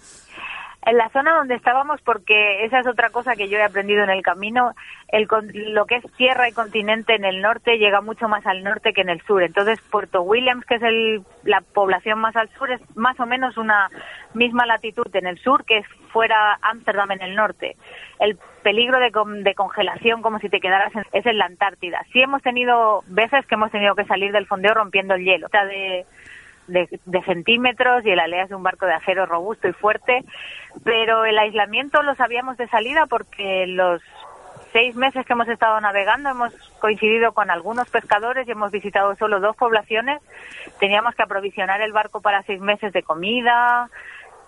[0.86, 4.11] en la zona donde estábamos, porque esa es otra cosa que yo he aprendido en
[4.11, 4.72] el camino,
[5.09, 5.26] el,
[5.72, 9.01] lo que es tierra y continente en el norte llega mucho más al norte que
[9.01, 9.42] en el sur.
[9.42, 13.57] Entonces, Puerto Williams, que es el, la población más al sur, es más o menos
[13.57, 13.88] una
[14.34, 15.82] misma latitud en el sur que
[16.12, 17.76] fuera Ámsterdam en el norte.
[18.18, 19.12] El peligro de,
[19.43, 22.05] de congelación, como si te quedaras, en, es en la Antártida.
[22.12, 25.47] Sí hemos tenido veces que hemos tenido que salir del fondeo rompiendo el hielo.
[25.47, 26.05] O sea, de
[26.67, 30.25] de, centímetros y el alea es un barco de acero robusto y fuerte,
[30.83, 34.03] pero el aislamiento lo sabíamos de salida porque los
[34.73, 39.39] seis meses que hemos estado navegando hemos coincidido con algunos pescadores y hemos visitado solo
[39.41, 40.21] dos poblaciones.
[40.81, 43.89] Teníamos que aprovisionar el barco para seis meses de comida,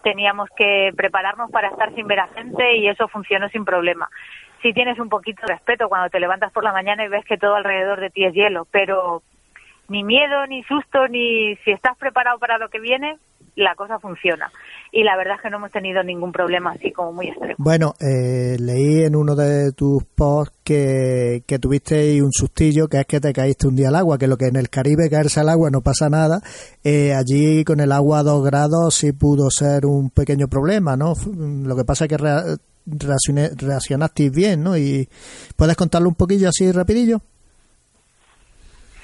[0.07, 4.09] teníamos que prepararnos para estar sin ver a gente y eso funcionó sin problema.
[4.63, 7.37] Si tienes un poquito de respeto cuando te levantas por la mañana y ves que
[7.37, 9.25] todo alrededor de ti es hielo, pero
[9.89, 13.19] ni miedo, ni susto, ni si estás preparado para lo que viene,
[13.57, 14.51] la cosa funciona.
[14.93, 17.55] Y la verdad es que no hemos tenido ningún problema así como muy extremo.
[17.59, 23.07] Bueno, eh, leí en uno de tus posts que, que tuviste un sustillo, que es
[23.07, 25.49] que te caíste un día al agua, que lo que en el Caribe caerse al
[25.49, 26.41] agua no pasa nada,
[26.85, 31.15] eh, allí con el agua a dos grados sí pudo ser un pequeño problema, ¿no?
[31.35, 32.19] Lo que pasa es que
[32.87, 34.77] reaccionaste bien, ¿no?
[34.77, 35.09] Y
[35.57, 37.21] puedes contarlo un poquillo así rapidillo.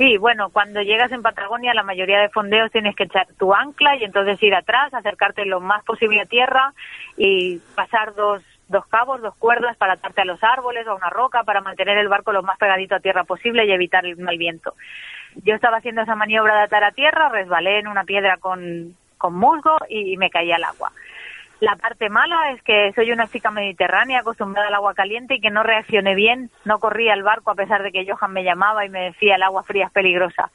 [0.03, 3.95] Sí, bueno, cuando llegas en Patagonia la mayoría de fondeos tienes que echar tu ancla
[3.95, 6.75] y entonces ir atrás, acercarte lo más posible a tierra
[7.17, 11.09] y pasar dos, dos cabos, dos cuerdas para atarte a los árboles o a una
[11.09, 14.39] roca para mantener el barco lo más pegadito a tierra posible y evitar el mal
[14.39, 14.75] viento.
[15.45, 19.35] Yo estaba haciendo esa maniobra de atar a tierra, resbalé en una piedra con, con
[19.35, 20.91] musgo y me caí al agua.
[21.63, 25.53] La parte mala es que soy una chica mediterránea acostumbrada al agua caliente y que
[25.53, 28.89] no reaccioné bien, no corría al barco a pesar de que Johan me llamaba y
[28.89, 30.51] me decía el agua fría es peligrosa.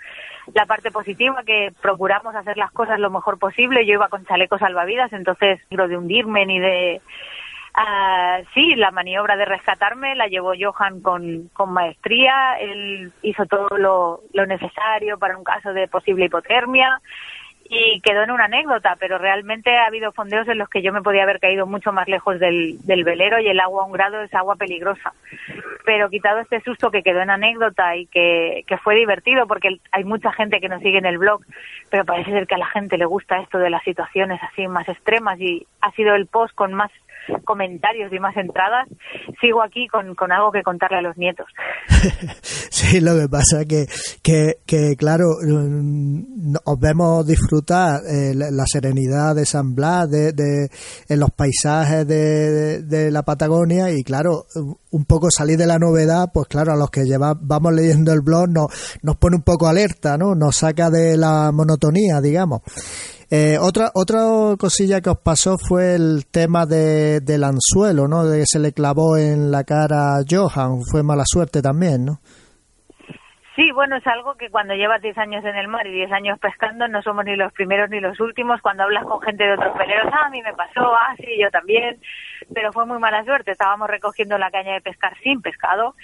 [0.54, 4.60] La parte positiva que procuramos hacer las cosas lo mejor posible, yo iba con chalecos
[4.60, 7.02] salvavidas, entonces lo de hundirme ni de
[7.80, 12.58] Uh, sí, la maniobra de rescatarme la llevó Johan con, con maestría.
[12.60, 17.00] Él hizo todo lo, lo, necesario para un caso de posible hipotermia
[17.70, 21.02] y quedó en una anécdota, pero realmente ha habido fondeos en los que yo me
[21.02, 24.22] podía haber caído mucho más lejos del, del velero y el agua a un grado
[24.22, 25.14] es agua peligrosa.
[25.86, 30.04] Pero quitado este susto que quedó en anécdota y que, que fue divertido porque hay
[30.04, 31.42] mucha gente que nos sigue en el blog,
[31.90, 34.88] pero parece ser que a la gente le gusta esto de las situaciones así más
[34.88, 36.92] extremas y ha sido el post con más
[37.44, 38.88] comentarios y más entradas,
[39.42, 41.48] sigo aquí con, con algo que contarle a los nietos.
[42.42, 43.86] sí, lo que pasa que,
[44.24, 47.26] que, que claro, mm, os vemos
[47.58, 50.70] disfrutar eh, la serenidad de San Blas, de, de,
[51.08, 54.46] en los paisajes de, la Patagonia y claro,
[54.92, 58.22] un poco salir de la novedad, pues claro, a los que lleva, vamos leyendo el
[58.22, 58.68] blog nos,
[59.02, 60.36] nos pone un poco alerta, ¿no?
[60.36, 62.62] Nos saca de la monotonía, digamos.
[63.30, 68.26] Eh, otra, otra cosilla que os pasó fue el tema de, del anzuelo, ¿no?
[68.26, 70.82] De que se le clavó en la cara a Johan.
[70.90, 72.22] Fue mala suerte también, ¿no?
[73.58, 76.38] Sí, bueno, es algo que cuando llevas 10 años en el mar y 10 años
[76.38, 78.62] pescando, no somos ni los primeros ni los últimos.
[78.62, 81.50] Cuando hablas con gente de otros peleros, ah, a mí me pasó, ah, sí, yo
[81.50, 82.00] también.
[82.54, 83.54] Pero fue muy mala suerte.
[83.54, 85.96] Estábamos recogiendo la caña de pescar sin pescado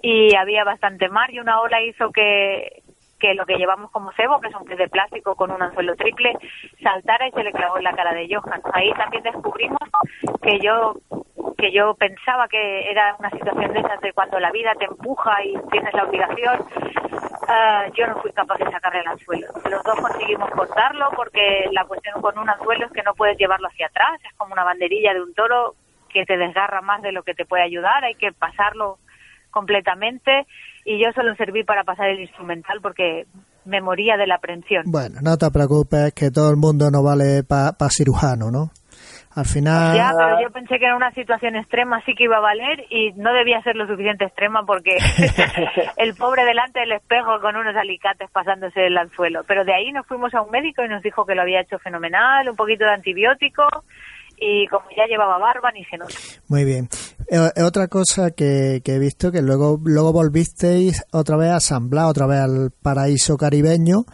[0.00, 2.82] y había bastante mar y una ola hizo que,
[3.24, 5.96] que lo que llevamos como cebo, que es un pez de plástico con un anzuelo
[5.96, 6.34] triple,
[6.82, 8.60] saltara y se le clavó en la cara de Johan.
[8.74, 9.80] Ahí también descubrimos
[10.42, 10.94] que yo
[11.56, 15.42] que yo pensaba que era una situación de esas de cuando la vida te empuja
[15.42, 19.46] y tienes la obligación, uh, yo no fui capaz de sacarle el anzuelo.
[19.70, 23.68] Los dos conseguimos cortarlo porque la cuestión con un anzuelo es que no puedes llevarlo
[23.68, 25.74] hacia atrás, es como una banderilla de un toro
[26.10, 28.98] que te desgarra más de lo que te puede ayudar, hay que pasarlo
[29.54, 30.46] completamente
[30.84, 33.24] y yo solo serví para pasar el instrumental porque
[33.64, 34.82] me moría de la aprensión.
[34.86, 38.70] Bueno, no te preocupes, que todo el mundo no vale para pa cirujano, ¿no?
[39.34, 39.96] Al final...
[39.96, 43.12] Ya, pero yo pensé que en una situación extrema sí que iba a valer y
[43.16, 44.96] no debía ser lo suficiente extrema porque
[45.96, 49.42] el pobre delante del espejo con unos alicates pasándose el anzuelo.
[49.48, 51.78] Pero de ahí nos fuimos a un médico y nos dijo que lo había hecho
[51.80, 53.64] fenomenal, un poquito de antibiótico
[54.38, 56.14] y como ya llevaba barba ni se nota.
[56.48, 56.88] Muy bien.
[57.28, 62.10] Eh, otra cosa que, he visto que luego luego volvisteis otra vez a San Blas,
[62.10, 64.04] otra vez al paraíso caribeño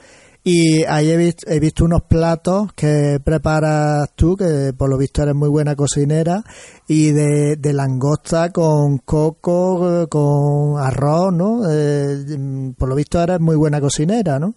[0.42, 5.22] y ahí he visto, he visto unos platos que preparas tú, que por lo visto
[5.22, 6.42] eres muy buena cocinera,
[6.88, 11.60] y de, langosta con coco, con arroz, ¿no?
[11.70, 14.54] Eh, por lo visto eres muy buena cocinera, ¿no?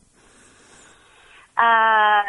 [1.58, 2.24] Ah,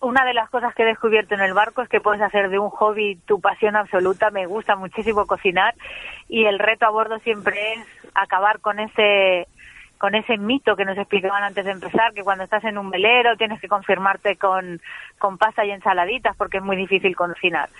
[0.00, 2.58] una de las cosas que he descubierto en el barco es que puedes hacer de
[2.58, 4.30] un hobby tu pasión absoluta.
[4.30, 5.74] Me gusta muchísimo cocinar
[6.28, 9.46] y el reto a bordo siempre es acabar con ese
[9.98, 13.36] con ese mito que nos explicaban antes de empezar, que cuando estás en un velero
[13.38, 14.80] tienes que confirmarte con,
[15.18, 17.70] con pasta y ensaladitas porque es muy difícil cocinar.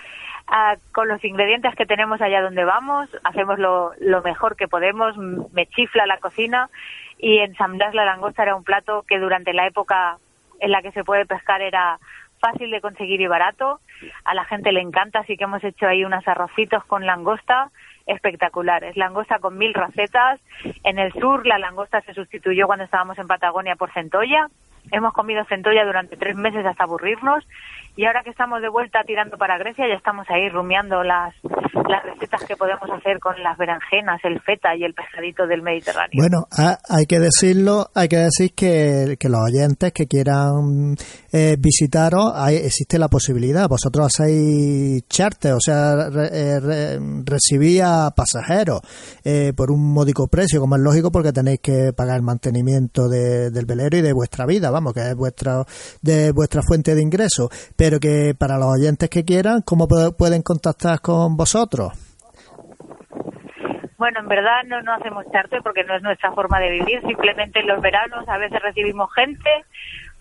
[0.47, 5.15] Ah, con los ingredientes que tenemos allá donde vamos, hacemos lo, lo mejor que podemos,
[5.17, 6.69] me chifla la cocina
[7.19, 10.17] y ensamblar la langosta era un plato que durante la época
[10.59, 11.99] en la que se puede pescar era
[12.39, 13.79] fácil de conseguir y barato.
[14.23, 17.71] A la gente le encanta, así que hemos hecho ahí unos arrocitos con langosta
[18.05, 18.95] espectaculares.
[18.95, 20.39] Langosta con mil recetas.
[20.83, 24.47] En el sur la langosta se sustituyó cuando estábamos en Patagonia por centolla.
[24.91, 27.45] Hemos comido centolla durante tres meses hasta aburrirnos
[27.97, 31.33] y ahora que estamos de vuelta tirando para Grecia ya estamos ahí rumiando las,
[31.89, 36.21] las recetas que podemos hacer con las berenjenas, el feta y el pescadito del Mediterráneo.
[36.21, 36.45] Bueno,
[36.87, 40.95] hay que decirlo, hay que decir que, que los oyentes que quieran
[41.33, 43.67] eh, visitaros, hay, existe la posibilidad.
[43.67, 48.81] Vosotros hacéis charter, o sea, re, recibís a pasajeros
[49.25, 53.65] eh, por un módico precio, como es lógico, porque tenéis que pagar el mantenimiento del
[53.65, 55.63] velero y de vuestra vida, vamos, que es vuestra,
[56.03, 57.49] de vuestra fuente de ingresos
[57.86, 61.93] pero que para los oyentes que quieran, ¿cómo pueden contactar con vosotros?
[63.97, 67.61] Bueno, en verdad no, no hacemos charter porque no es nuestra forma de vivir, simplemente
[67.61, 69.49] en los veranos a veces recibimos gente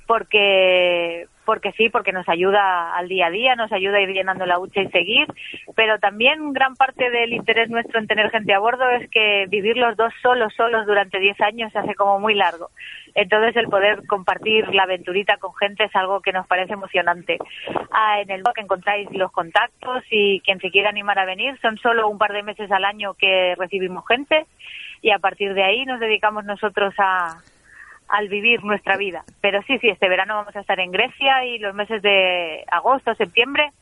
[0.07, 4.45] porque porque sí, porque nos ayuda al día a día, nos ayuda a ir llenando
[4.45, 5.27] la hucha y seguir,
[5.75, 9.79] pero también gran parte del interés nuestro en tener gente a bordo es que vivir
[9.79, 12.71] los dos solos, solos durante 10 años se hace como muy largo.
[13.15, 17.39] Entonces el poder compartir la aventurita con gente es algo que nos parece emocionante.
[17.91, 21.79] Ah, en el blog encontráis los contactos y quien se quiera animar a venir, son
[21.79, 24.47] solo un par de meses al año que recibimos gente
[25.01, 27.39] y a partir de ahí nos dedicamos nosotros a,
[28.09, 29.25] al vivir nuestra vida.
[29.41, 33.15] Pero sí, sí, este verano vamos a estar en Grecia y los meses de agosto,
[33.15, 33.73] septiembre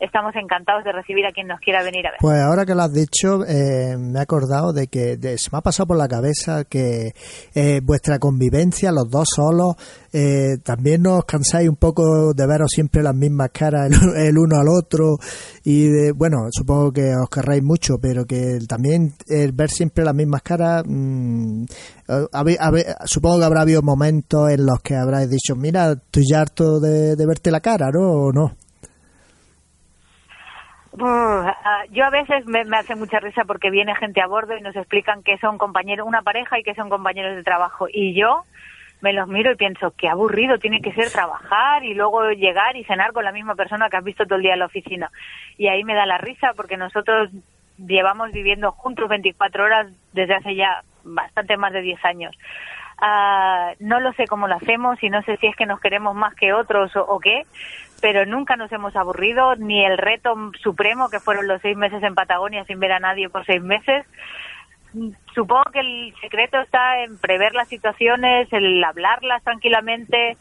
[0.00, 2.18] estamos encantados de recibir a quien nos quiera venir a ver.
[2.20, 5.60] Pues ahora que lo has dicho, eh, me he acordado de que se me ha
[5.60, 7.12] pasado por la cabeza que
[7.54, 9.76] eh, vuestra convivencia, los dos solos,
[10.12, 14.68] eh, también nos cansáis un poco de veros siempre las mismas caras el, uno al
[14.68, 15.16] otro
[15.64, 20.14] y de, bueno, supongo que os querráis mucho, pero que también el ver siempre las
[20.14, 21.64] mismas caras, mmm,
[23.04, 27.16] supongo que habrá habido momentos en los que habráis dicho, mira, estoy ya harto de,
[27.16, 28.10] de verte la cara, ¿no?
[28.10, 28.61] ¿O no?
[31.00, 34.76] Ah, yo a veces me, hace mucha risa porque viene gente a bordo y nos
[34.76, 37.86] explican que son compañeros, una pareja y que son compañeros de trabajo.
[37.90, 38.44] Y yo
[39.00, 42.84] me los miro y pienso, qué aburrido tiene que ser trabajar y luego llegar y
[42.84, 45.10] cenar con la misma persona que has visto todo el día en la oficina.
[45.56, 47.30] Y ahí me da la risa porque nosotros
[47.78, 52.36] llevamos viviendo juntos 24 horas desde hace ya bastante más de 10 años.
[53.04, 56.14] Ah, no lo sé cómo lo hacemos y no sé si es que nos queremos
[56.14, 57.46] más que otros o, qué,
[58.00, 62.14] pero nunca nos hemos aburrido, ni el reto supremo que fueron los seis meses en
[62.14, 64.06] Patagonia sin ver a nadie por seis meses.
[65.34, 70.36] Supongo que el secreto está en prever las situaciones, el hablarlas tranquilamente.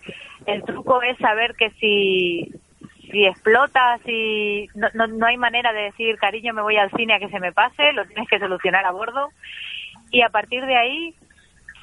[0.45, 2.51] El truco es saber que si,
[3.09, 7.15] si explotas, si no, no, no hay manera de decir, cariño, me voy al cine
[7.15, 9.29] a que se me pase, lo tienes que solucionar a bordo.
[10.11, 11.15] Y a partir de ahí,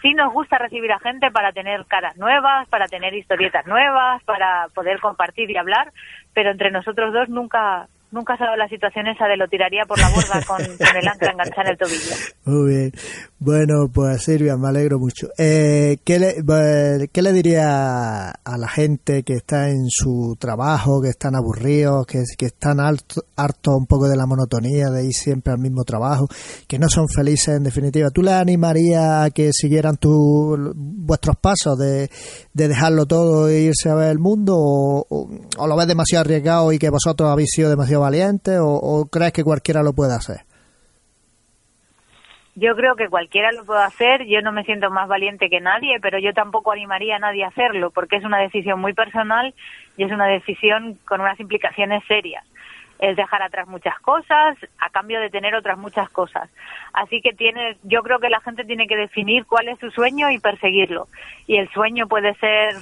[0.02, 4.68] sí nos gusta recibir a gente para tener caras nuevas, para tener historietas nuevas, para
[4.74, 5.92] poder compartir y hablar,
[6.34, 9.98] pero entre nosotros dos nunca nunca ha dado la situación esa de lo tiraría por
[9.98, 12.14] la borda con, el ancla enganchada en el tobillo.
[12.44, 12.92] Muy bien.
[13.38, 15.28] Bueno, pues Silvia, me alegro mucho.
[15.38, 21.10] Eh, ¿qué, le, ¿Qué le diría a la gente que está en su trabajo, que
[21.10, 25.52] están aburridos, que, que están hartos harto un poco de la monotonía de ir siempre
[25.52, 26.26] al mismo trabajo,
[26.66, 28.08] que no son felices en definitiva?
[28.10, 32.10] ¿Tú le animarías a que siguieran tu, vuestros pasos de,
[32.52, 35.06] de dejarlo todo e irse a ver el mundo o,
[35.58, 39.44] o lo ves demasiado arriesgado y que vosotros habéis sido demasiado valiente o, crees que
[39.44, 40.42] cualquiera lo puede hacer?
[42.54, 46.00] Yo creo que cualquiera lo puede hacer, yo no me siento más valiente que nadie,
[46.00, 49.54] pero yo tampoco animaría a nadie a hacerlo, porque es una decisión muy personal
[49.96, 52.44] y es una decisión con unas implicaciones serias.
[52.98, 56.50] es dejar atrás muchas cosas a cambio de tener otras muchas cosas.
[56.92, 60.28] Así que tienes, yo creo que la gente tiene que definir cuál es su sueño
[60.30, 61.06] y perseguirlo.
[61.46, 62.74] Y el sueño puede ser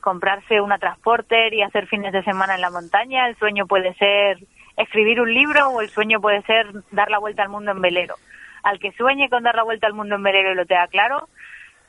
[0.00, 4.38] comprarse una transporter y hacer fines de semana en la montaña, el sueño puede ser
[4.76, 8.14] escribir un libro o el sueño puede ser dar la vuelta al mundo en velero.
[8.62, 11.28] Al que sueñe con dar la vuelta al mundo en velero y lo tenga claro,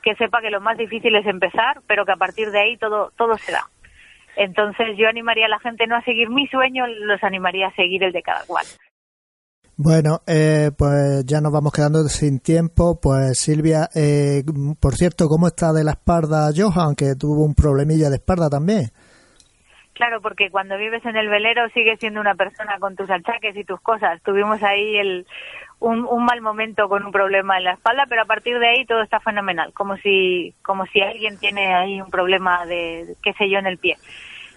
[0.02, 3.12] que sepa que lo más difícil es empezar, pero que a partir de ahí todo,
[3.16, 3.64] todo se da.
[4.36, 8.02] Entonces yo animaría a la gente no a seguir mi sueño, los animaría a seguir
[8.02, 8.66] el de cada cual.
[9.76, 13.00] Bueno, eh, pues ya nos vamos quedando sin tiempo.
[13.00, 14.42] Pues Silvia, eh,
[14.80, 18.90] por cierto, ¿cómo está de la espalda Johan, que tuvo un problemilla de espalda también?
[19.94, 23.64] Claro, porque cuando vives en el velero sigues siendo una persona con tus achaques y
[23.64, 24.22] tus cosas.
[24.22, 25.26] Tuvimos ahí el,
[25.80, 28.86] un, un, mal momento con un problema en la espalda, pero a partir de ahí
[28.86, 33.50] todo está fenomenal, como si, como si alguien tiene ahí un problema de, qué sé
[33.50, 33.96] yo, en el pie.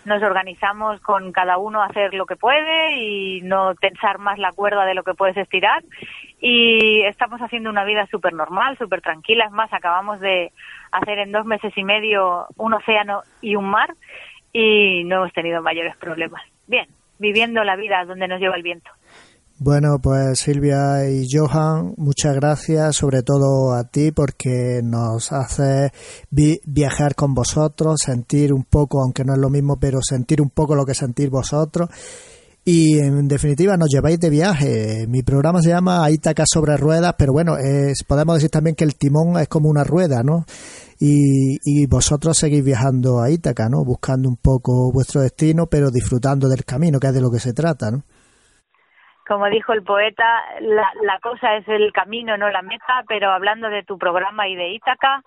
[0.06, 4.86] Nos organizamos con cada uno hacer lo que puede y no tensar más la cuerda
[4.86, 5.84] de lo que puedes estirar.
[6.40, 9.46] Y estamos haciendo una vida súper normal, súper tranquila.
[9.46, 10.52] Es más, acabamos de
[10.92, 13.96] hacer en dos meses y medio un océano y un mar
[14.54, 16.42] y no hemos tenido mayores problemas.
[16.68, 16.88] Bien,
[17.20, 18.92] viviendo la vida donde nos lleva el viento.
[19.58, 25.94] Bueno, pues Silvia y Johan, muchas gracias, sobre todo a ti, porque nos hace
[26.30, 30.76] viajar con vosotros, sentir un poco, aunque no es lo mismo, pero sentir un poco
[30.76, 31.90] lo que sentís vosotros.
[32.66, 35.08] Y en definitiva nos lleváis de viaje.
[35.08, 38.96] Mi programa se llama Ítaca sobre ruedas, pero bueno, es, podemos decir también que el
[38.96, 40.46] timón es como una rueda, ¿no?
[41.00, 43.86] Y, y vosotros seguís viajando a Ítaca, ¿no?
[43.86, 47.54] Buscando un poco vuestro destino, pero disfrutando del camino, que es de lo que se
[47.54, 48.04] trata, ¿no?
[49.28, 50.26] Como dijo el poeta,
[50.62, 54.56] la, la cosa es el camino, no la meta, pero hablando de tu programa y
[54.56, 55.22] de Ítaca,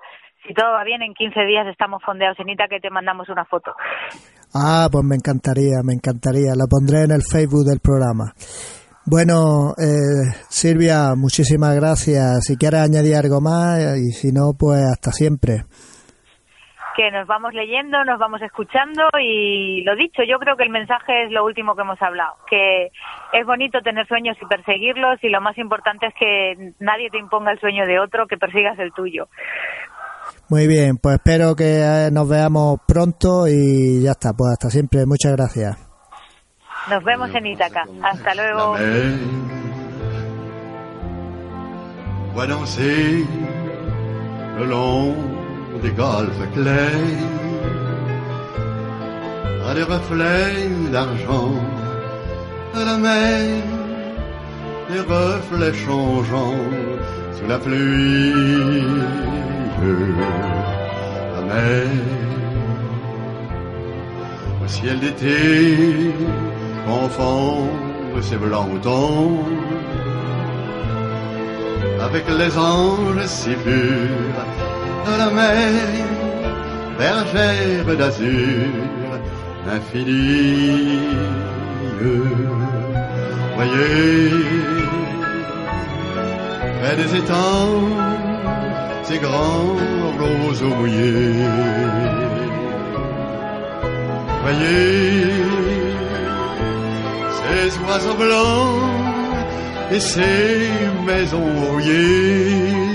[0.47, 3.45] si todo va bien, en 15 días estamos fondeados en Ítaca y te mandamos una
[3.45, 3.75] foto.
[4.55, 6.55] Ah, pues me encantaría, me encantaría.
[6.57, 8.33] La pondré en el Facebook del programa.
[9.05, 12.45] Bueno, eh, Silvia, muchísimas gracias.
[12.45, 15.65] Si quieres añadir algo más y si no, pues hasta siempre
[16.99, 21.27] que nos vamos leyendo, nos vamos escuchando y lo dicho, yo creo que el mensaje
[21.27, 22.87] es lo último que hemos hablado, que
[23.33, 27.53] es bonito tener sueños y perseguirlos y lo más importante es que nadie te imponga
[27.53, 29.29] el sueño de otro, que persigas el tuyo.
[30.49, 35.07] Muy bien, pues espero que eh, nos veamos pronto y ya está, pues hasta siempre,
[35.07, 35.79] muchas gracias.
[36.91, 38.75] Nos vemos en Ítaca, hasta luego.
[42.35, 43.25] Bueno, sí,
[45.83, 47.25] des golfes clairs,
[49.69, 51.53] à des reflets d'argent,
[52.75, 53.63] à la mer,
[54.91, 56.65] des reflets changeants
[57.37, 58.85] sous la pluie.
[61.35, 61.87] La mer,
[64.65, 66.13] au ciel d'été,
[66.87, 67.69] confond
[68.23, 69.45] ses blancs tons
[72.01, 75.73] avec les anges si purs la mer,
[76.99, 78.69] bergère d'azur
[79.77, 80.99] infinie.
[83.57, 84.31] Voyez,
[86.81, 87.89] près des étangs,
[89.03, 89.77] ces grands
[90.19, 91.45] roseaux mouillés.
[94.43, 95.33] Voyez,
[97.39, 98.99] ces oiseaux blancs
[99.91, 100.71] et ces
[101.07, 102.88] maisons rouillées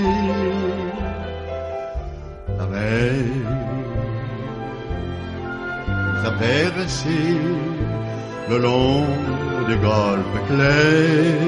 [6.22, 7.36] traverser
[8.50, 9.06] le long
[9.68, 11.38] des golfe clair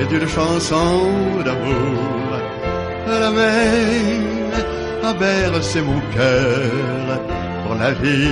[0.00, 0.90] et d'une chanson
[1.44, 2.22] d'amour
[3.20, 4.52] la mer
[5.04, 7.20] a bercé mon cœur
[7.64, 8.22] pour la vie.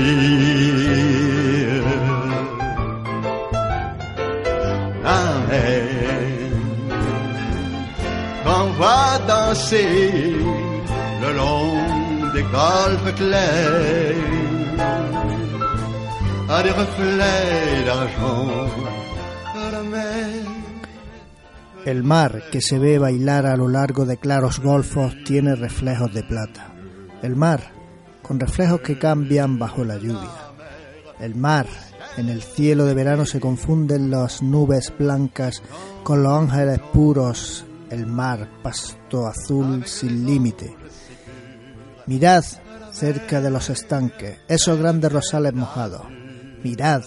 [5.05, 6.01] La mer
[8.80, 10.34] va danser
[21.84, 26.22] El mar que se ve bailar a lo largo de claros golfos tiene reflejos de
[26.22, 26.72] plata.
[27.22, 27.72] El mar,
[28.22, 30.30] con reflejos que cambian bajo la lluvia.
[31.18, 31.66] El mar,
[32.16, 35.62] en el cielo de verano se confunden las nubes blancas
[36.03, 37.64] con los ángeles puros.
[37.91, 40.76] El mar, pasto azul sin límite.
[42.11, 42.42] Mirad
[42.90, 46.02] cerca de los estanques esos grandes rosales mojados.
[46.64, 47.04] Mirad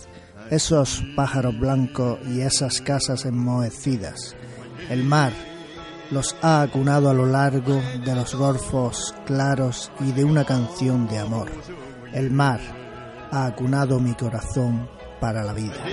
[0.50, 4.34] esos pájaros blancos y esas casas enmohecidas.
[4.90, 5.34] El mar
[6.10, 11.20] los ha acunado a lo largo de los golfos claros y de una canción de
[11.20, 11.52] amor.
[12.14, 12.62] El mar
[13.30, 14.88] ha acunado mi corazón
[15.20, 15.84] para la vida.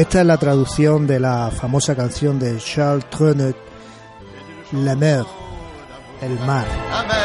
[0.00, 3.54] Esta es la traducción de la famosa canción de Charles Trenet,
[4.72, 5.26] La mer,
[6.22, 7.19] el mar.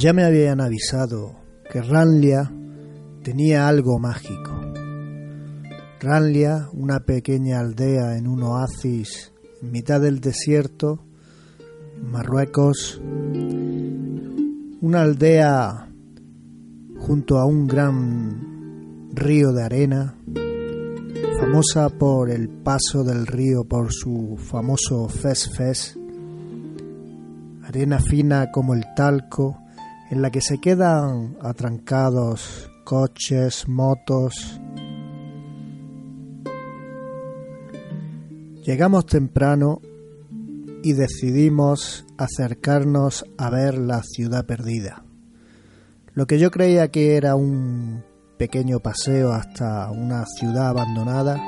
[0.00, 1.36] Ya me habían avisado
[1.70, 2.50] que Ranlia
[3.22, 4.50] tenía algo mágico.
[6.00, 9.30] Ranlia, una pequeña aldea en un oasis
[9.60, 11.04] en mitad del desierto,
[12.02, 12.98] Marruecos,
[14.80, 15.90] una aldea
[16.96, 20.14] junto a un gran río de arena,
[21.38, 25.98] famosa por el paso del río por su famoso Fes Fes,
[27.64, 29.58] arena fina como el talco,
[30.10, 34.60] en la que se quedan atrancados coches, motos.
[38.64, 39.80] Llegamos temprano
[40.82, 45.04] y decidimos acercarnos a ver la ciudad perdida.
[46.14, 48.02] Lo que yo creía que era un
[48.36, 51.38] pequeño paseo hasta una ciudad abandonada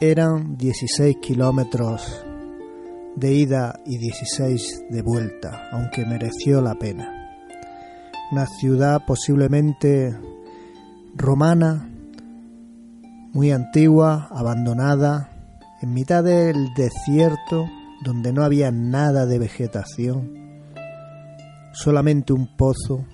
[0.00, 2.25] eran 16 kilómetros
[3.16, 7.32] de ida y 16 de vuelta, aunque mereció la pena.
[8.30, 10.14] Una ciudad posiblemente
[11.14, 11.88] romana,
[13.32, 15.30] muy antigua, abandonada,
[15.82, 17.66] en mitad del desierto
[18.04, 20.32] donde no había nada de vegetación,
[21.72, 23.06] solamente un pozo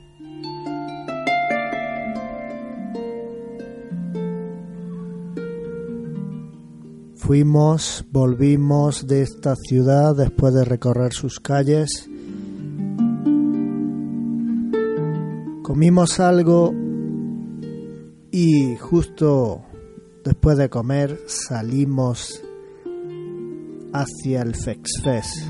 [7.24, 12.10] Fuimos, volvimos de esta ciudad después de recorrer sus calles.
[15.62, 16.74] Comimos algo
[18.32, 19.62] y justo
[20.24, 22.42] después de comer salimos
[23.92, 25.48] hacia el Fexfes.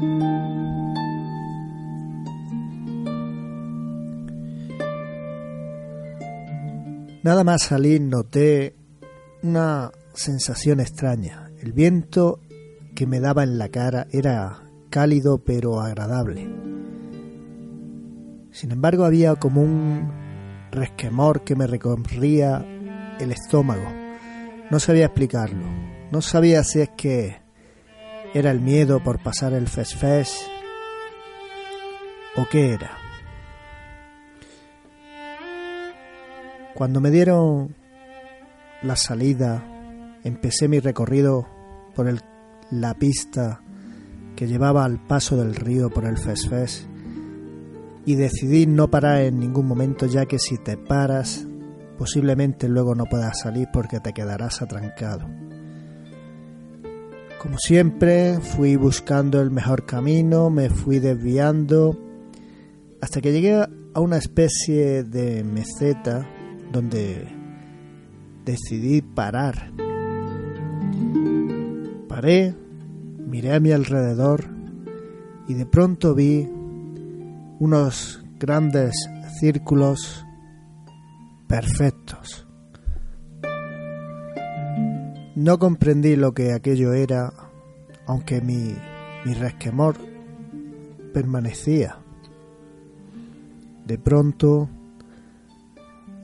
[7.23, 8.75] Nada más salir noté
[9.43, 11.42] una sensación extraña.
[11.63, 12.41] El viento
[12.97, 16.51] que me daba en la cara era cálido pero agradable.
[18.51, 20.11] Sin embargo había como un
[20.73, 22.67] resquemor que me recorría
[23.21, 23.89] el estómago.
[24.73, 25.65] No sabía explicarlo.
[26.11, 27.37] No sabía si es que
[28.35, 30.45] era el miedo por pasar el fes
[32.35, 32.91] o qué era.
[36.75, 37.77] Cuando me dieron
[38.83, 39.63] la salida
[40.25, 41.47] empecé mi recorrido
[41.95, 42.13] por
[42.71, 43.63] la pista
[44.37, 46.87] que llevaba al paso del río por el Fesfes
[48.05, 51.47] y decidí no parar en ningún momento ya que si te paras
[51.99, 55.29] posiblemente luego no puedas salir porque te quedarás atrancado.
[57.41, 61.99] Como siempre fui buscando el mejor camino, me fui desviando
[63.01, 66.27] hasta que llegué a una especie de meseta
[66.73, 67.27] donde
[68.45, 69.73] decidí parar
[72.09, 72.55] Paré,
[73.27, 74.45] miré a mi alrededor
[75.49, 76.49] y de pronto vi
[77.59, 78.95] unos grandes
[79.39, 80.25] círculos
[81.47, 82.47] perfectos.
[85.35, 87.33] No comprendí lo que aquello era,
[88.07, 88.75] aunque mi,
[89.35, 89.97] resquemor
[91.13, 91.97] permanecía.
[93.87, 94.69] De pronto,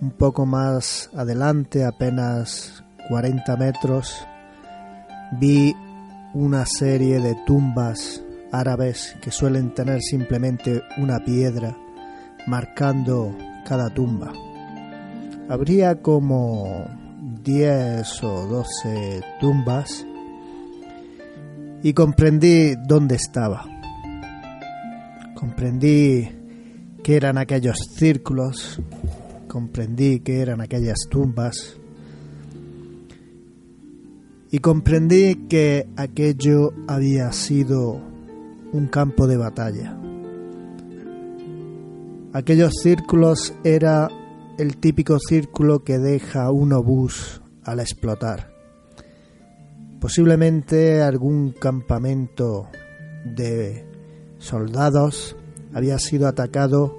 [0.01, 4.27] un poco más adelante, apenas 40 metros,
[5.33, 5.75] vi
[6.35, 8.23] una serie de tumbas
[8.53, 11.77] árabes que suelen tener simplemente una piedra
[12.47, 14.33] marcando cada tumba.
[15.49, 16.87] habría como
[17.43, 20.07] 10 o 12 tumbas
[21.83, 23.65] y comprendí dónde estaba.
[25.35, 26.29] Comprendí
[27.03, 28.81] que eran aquellos círculos,
[29.47, 31.79] comprendí que eran aquellas tumbas
[34.51, 38.01] y comprendí que aquello había sido
[38.73, 39.99] un campo de batalla.
[42.33, 44.09] Aquellos círculos era
[44.59, 48.53] el típico círculo que deja un obús al explotar.
[50.01, 52.69] Posiblemente algún campamento
[53.25, 53.85] de
[54.39, 55.37] soldados
[55.75, 56.97] había sido atacado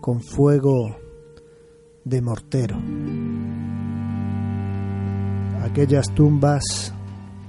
[0.00, 0.96] con fuego
[2.04, 2.76] de mortero.
[5.68, 6.94] Aquellas tumbas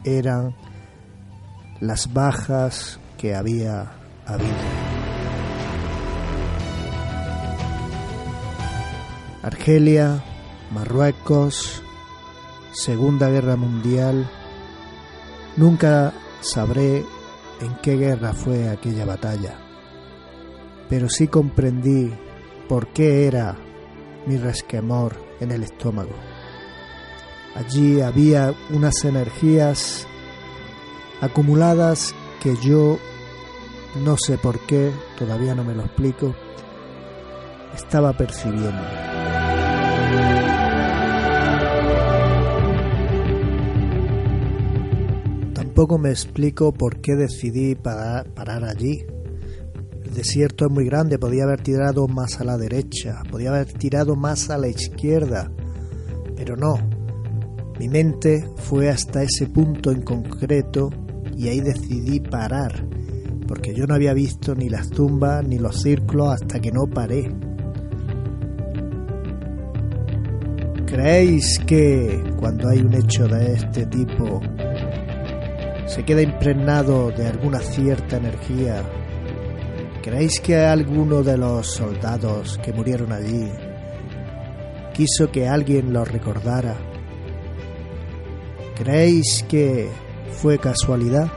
[0.04, 0.54] eran
[1.80, 3.94] las bajas que había
[4.26, 4.54] habido.
[9.42, 10.22] Argelia,
[10.74, 11.82] Marruecos,
[12.74, 14.30] Segunda Guerra Mundial.
[15.56, 17.06] Nunca sabré
[17.62, 19.58] en qué guerra fue aquella batalla,
[20.90, 22.12] pero sí comprendí
[22.68, 23.56] por qué era
[24.28, 26.29] mi resquemor en el estómago.
[27.60, 30.08] Allí había unas energías
[31.20, 32.98] acumuladas que yo
[34.02, 36.34] no sé por qué, todavía no me lo explico,
[37.76, 38.82] estaba percibiendo.
[45.54, 49.06] Tampoco me explico por qué decidí parar, allí.
[50.06, 54.16] El desierto es muy grande, podía haber tirado más a la derecha, podía haber tirado
[54.16, 55.52] más a la izquierda,
[56.38, 56.99] pero no.
[57.80, 60.90] Mi mente fue hasta ese punto en concreto
[61.36, 62.86] y ahí decidí parar,
[63.48, 67.34] porque yo no había visto ni las tumbas ni los círculos hasta que no paré.
[70.86, 74.42] ¿Creéis que cuando hay un hecho de este tipo
[75.90, 78.84] se queda impregnado de alguna cierta energía.
[80.04, 83.50] ¿Creéis que alguno de los soldados que murieron allí
[84.94, 86.89] quiso que alguien lo recordara?
[88.80, 89.90] ¿Creéis que
[90.42, 91.30] fue casualidad?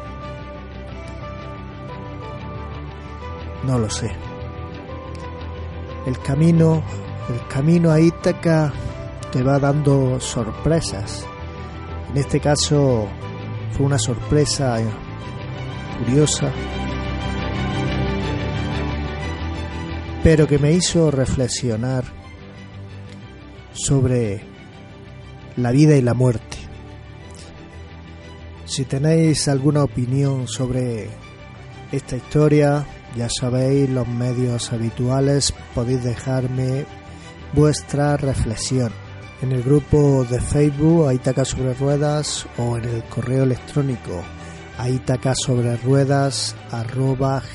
[3.66, 4.12] No lo sé.
[6.07, 6.84] El camino,
[7.28, 8.72] el camino a Ítaca
[9.32, 11.26] te va dando sorpresas.
[12.12, 13.09] En este caso,
[13.72, 14.78] fue una sorpresa
[15.99, 16.49] curiosa,
[20.22, 22.05] pero que me hizo reflexionar
[23.72, 24.45] sobre
[25.57, 26.62] la vida y la muerte.
[28.73, 31.11] Si tenéis alguna opinión sobre
[31.93, 36.87] esta historia, ya sabéis los medios habituales, podéis dejarme
[37.53, 38.91] vuestra reflexión.
[39.43, 44.23] En el grupo de Facebook Aitaca sobre Ruedas o en el correo electrónico
[44.79, 46.57] aitaca sobre ruedas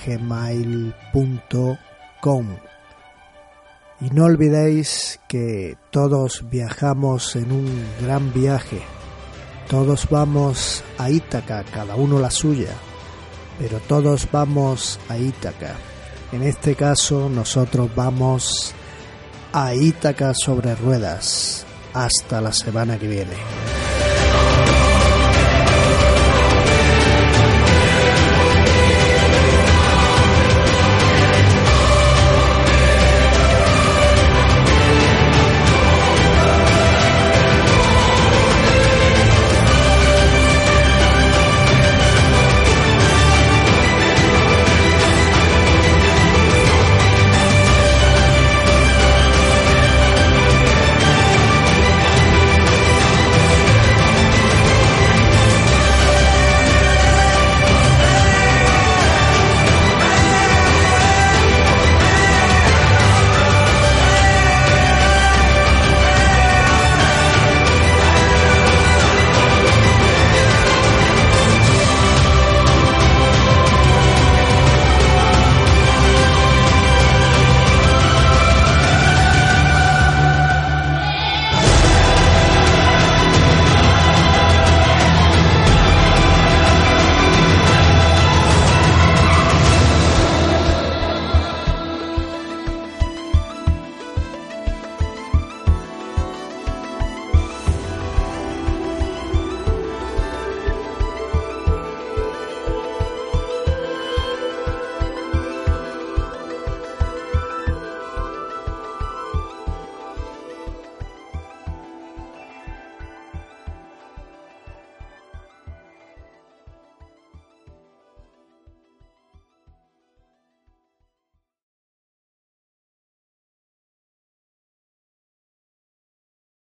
[0.06, 1.18] gmail.com
[4.02, 8.84] y no olvidéis que todos viajamos en un gran viaje
[9.70, 12.74] todos vamos a Ítaca cada uno la suya
[13.60, 15.76] pero todos vamos a Ítaca
[16.32, 18.74] en este caso nosotros vamos
[19.54, 23.67] a Ítaca sobre ruedas hasta la semana que viene.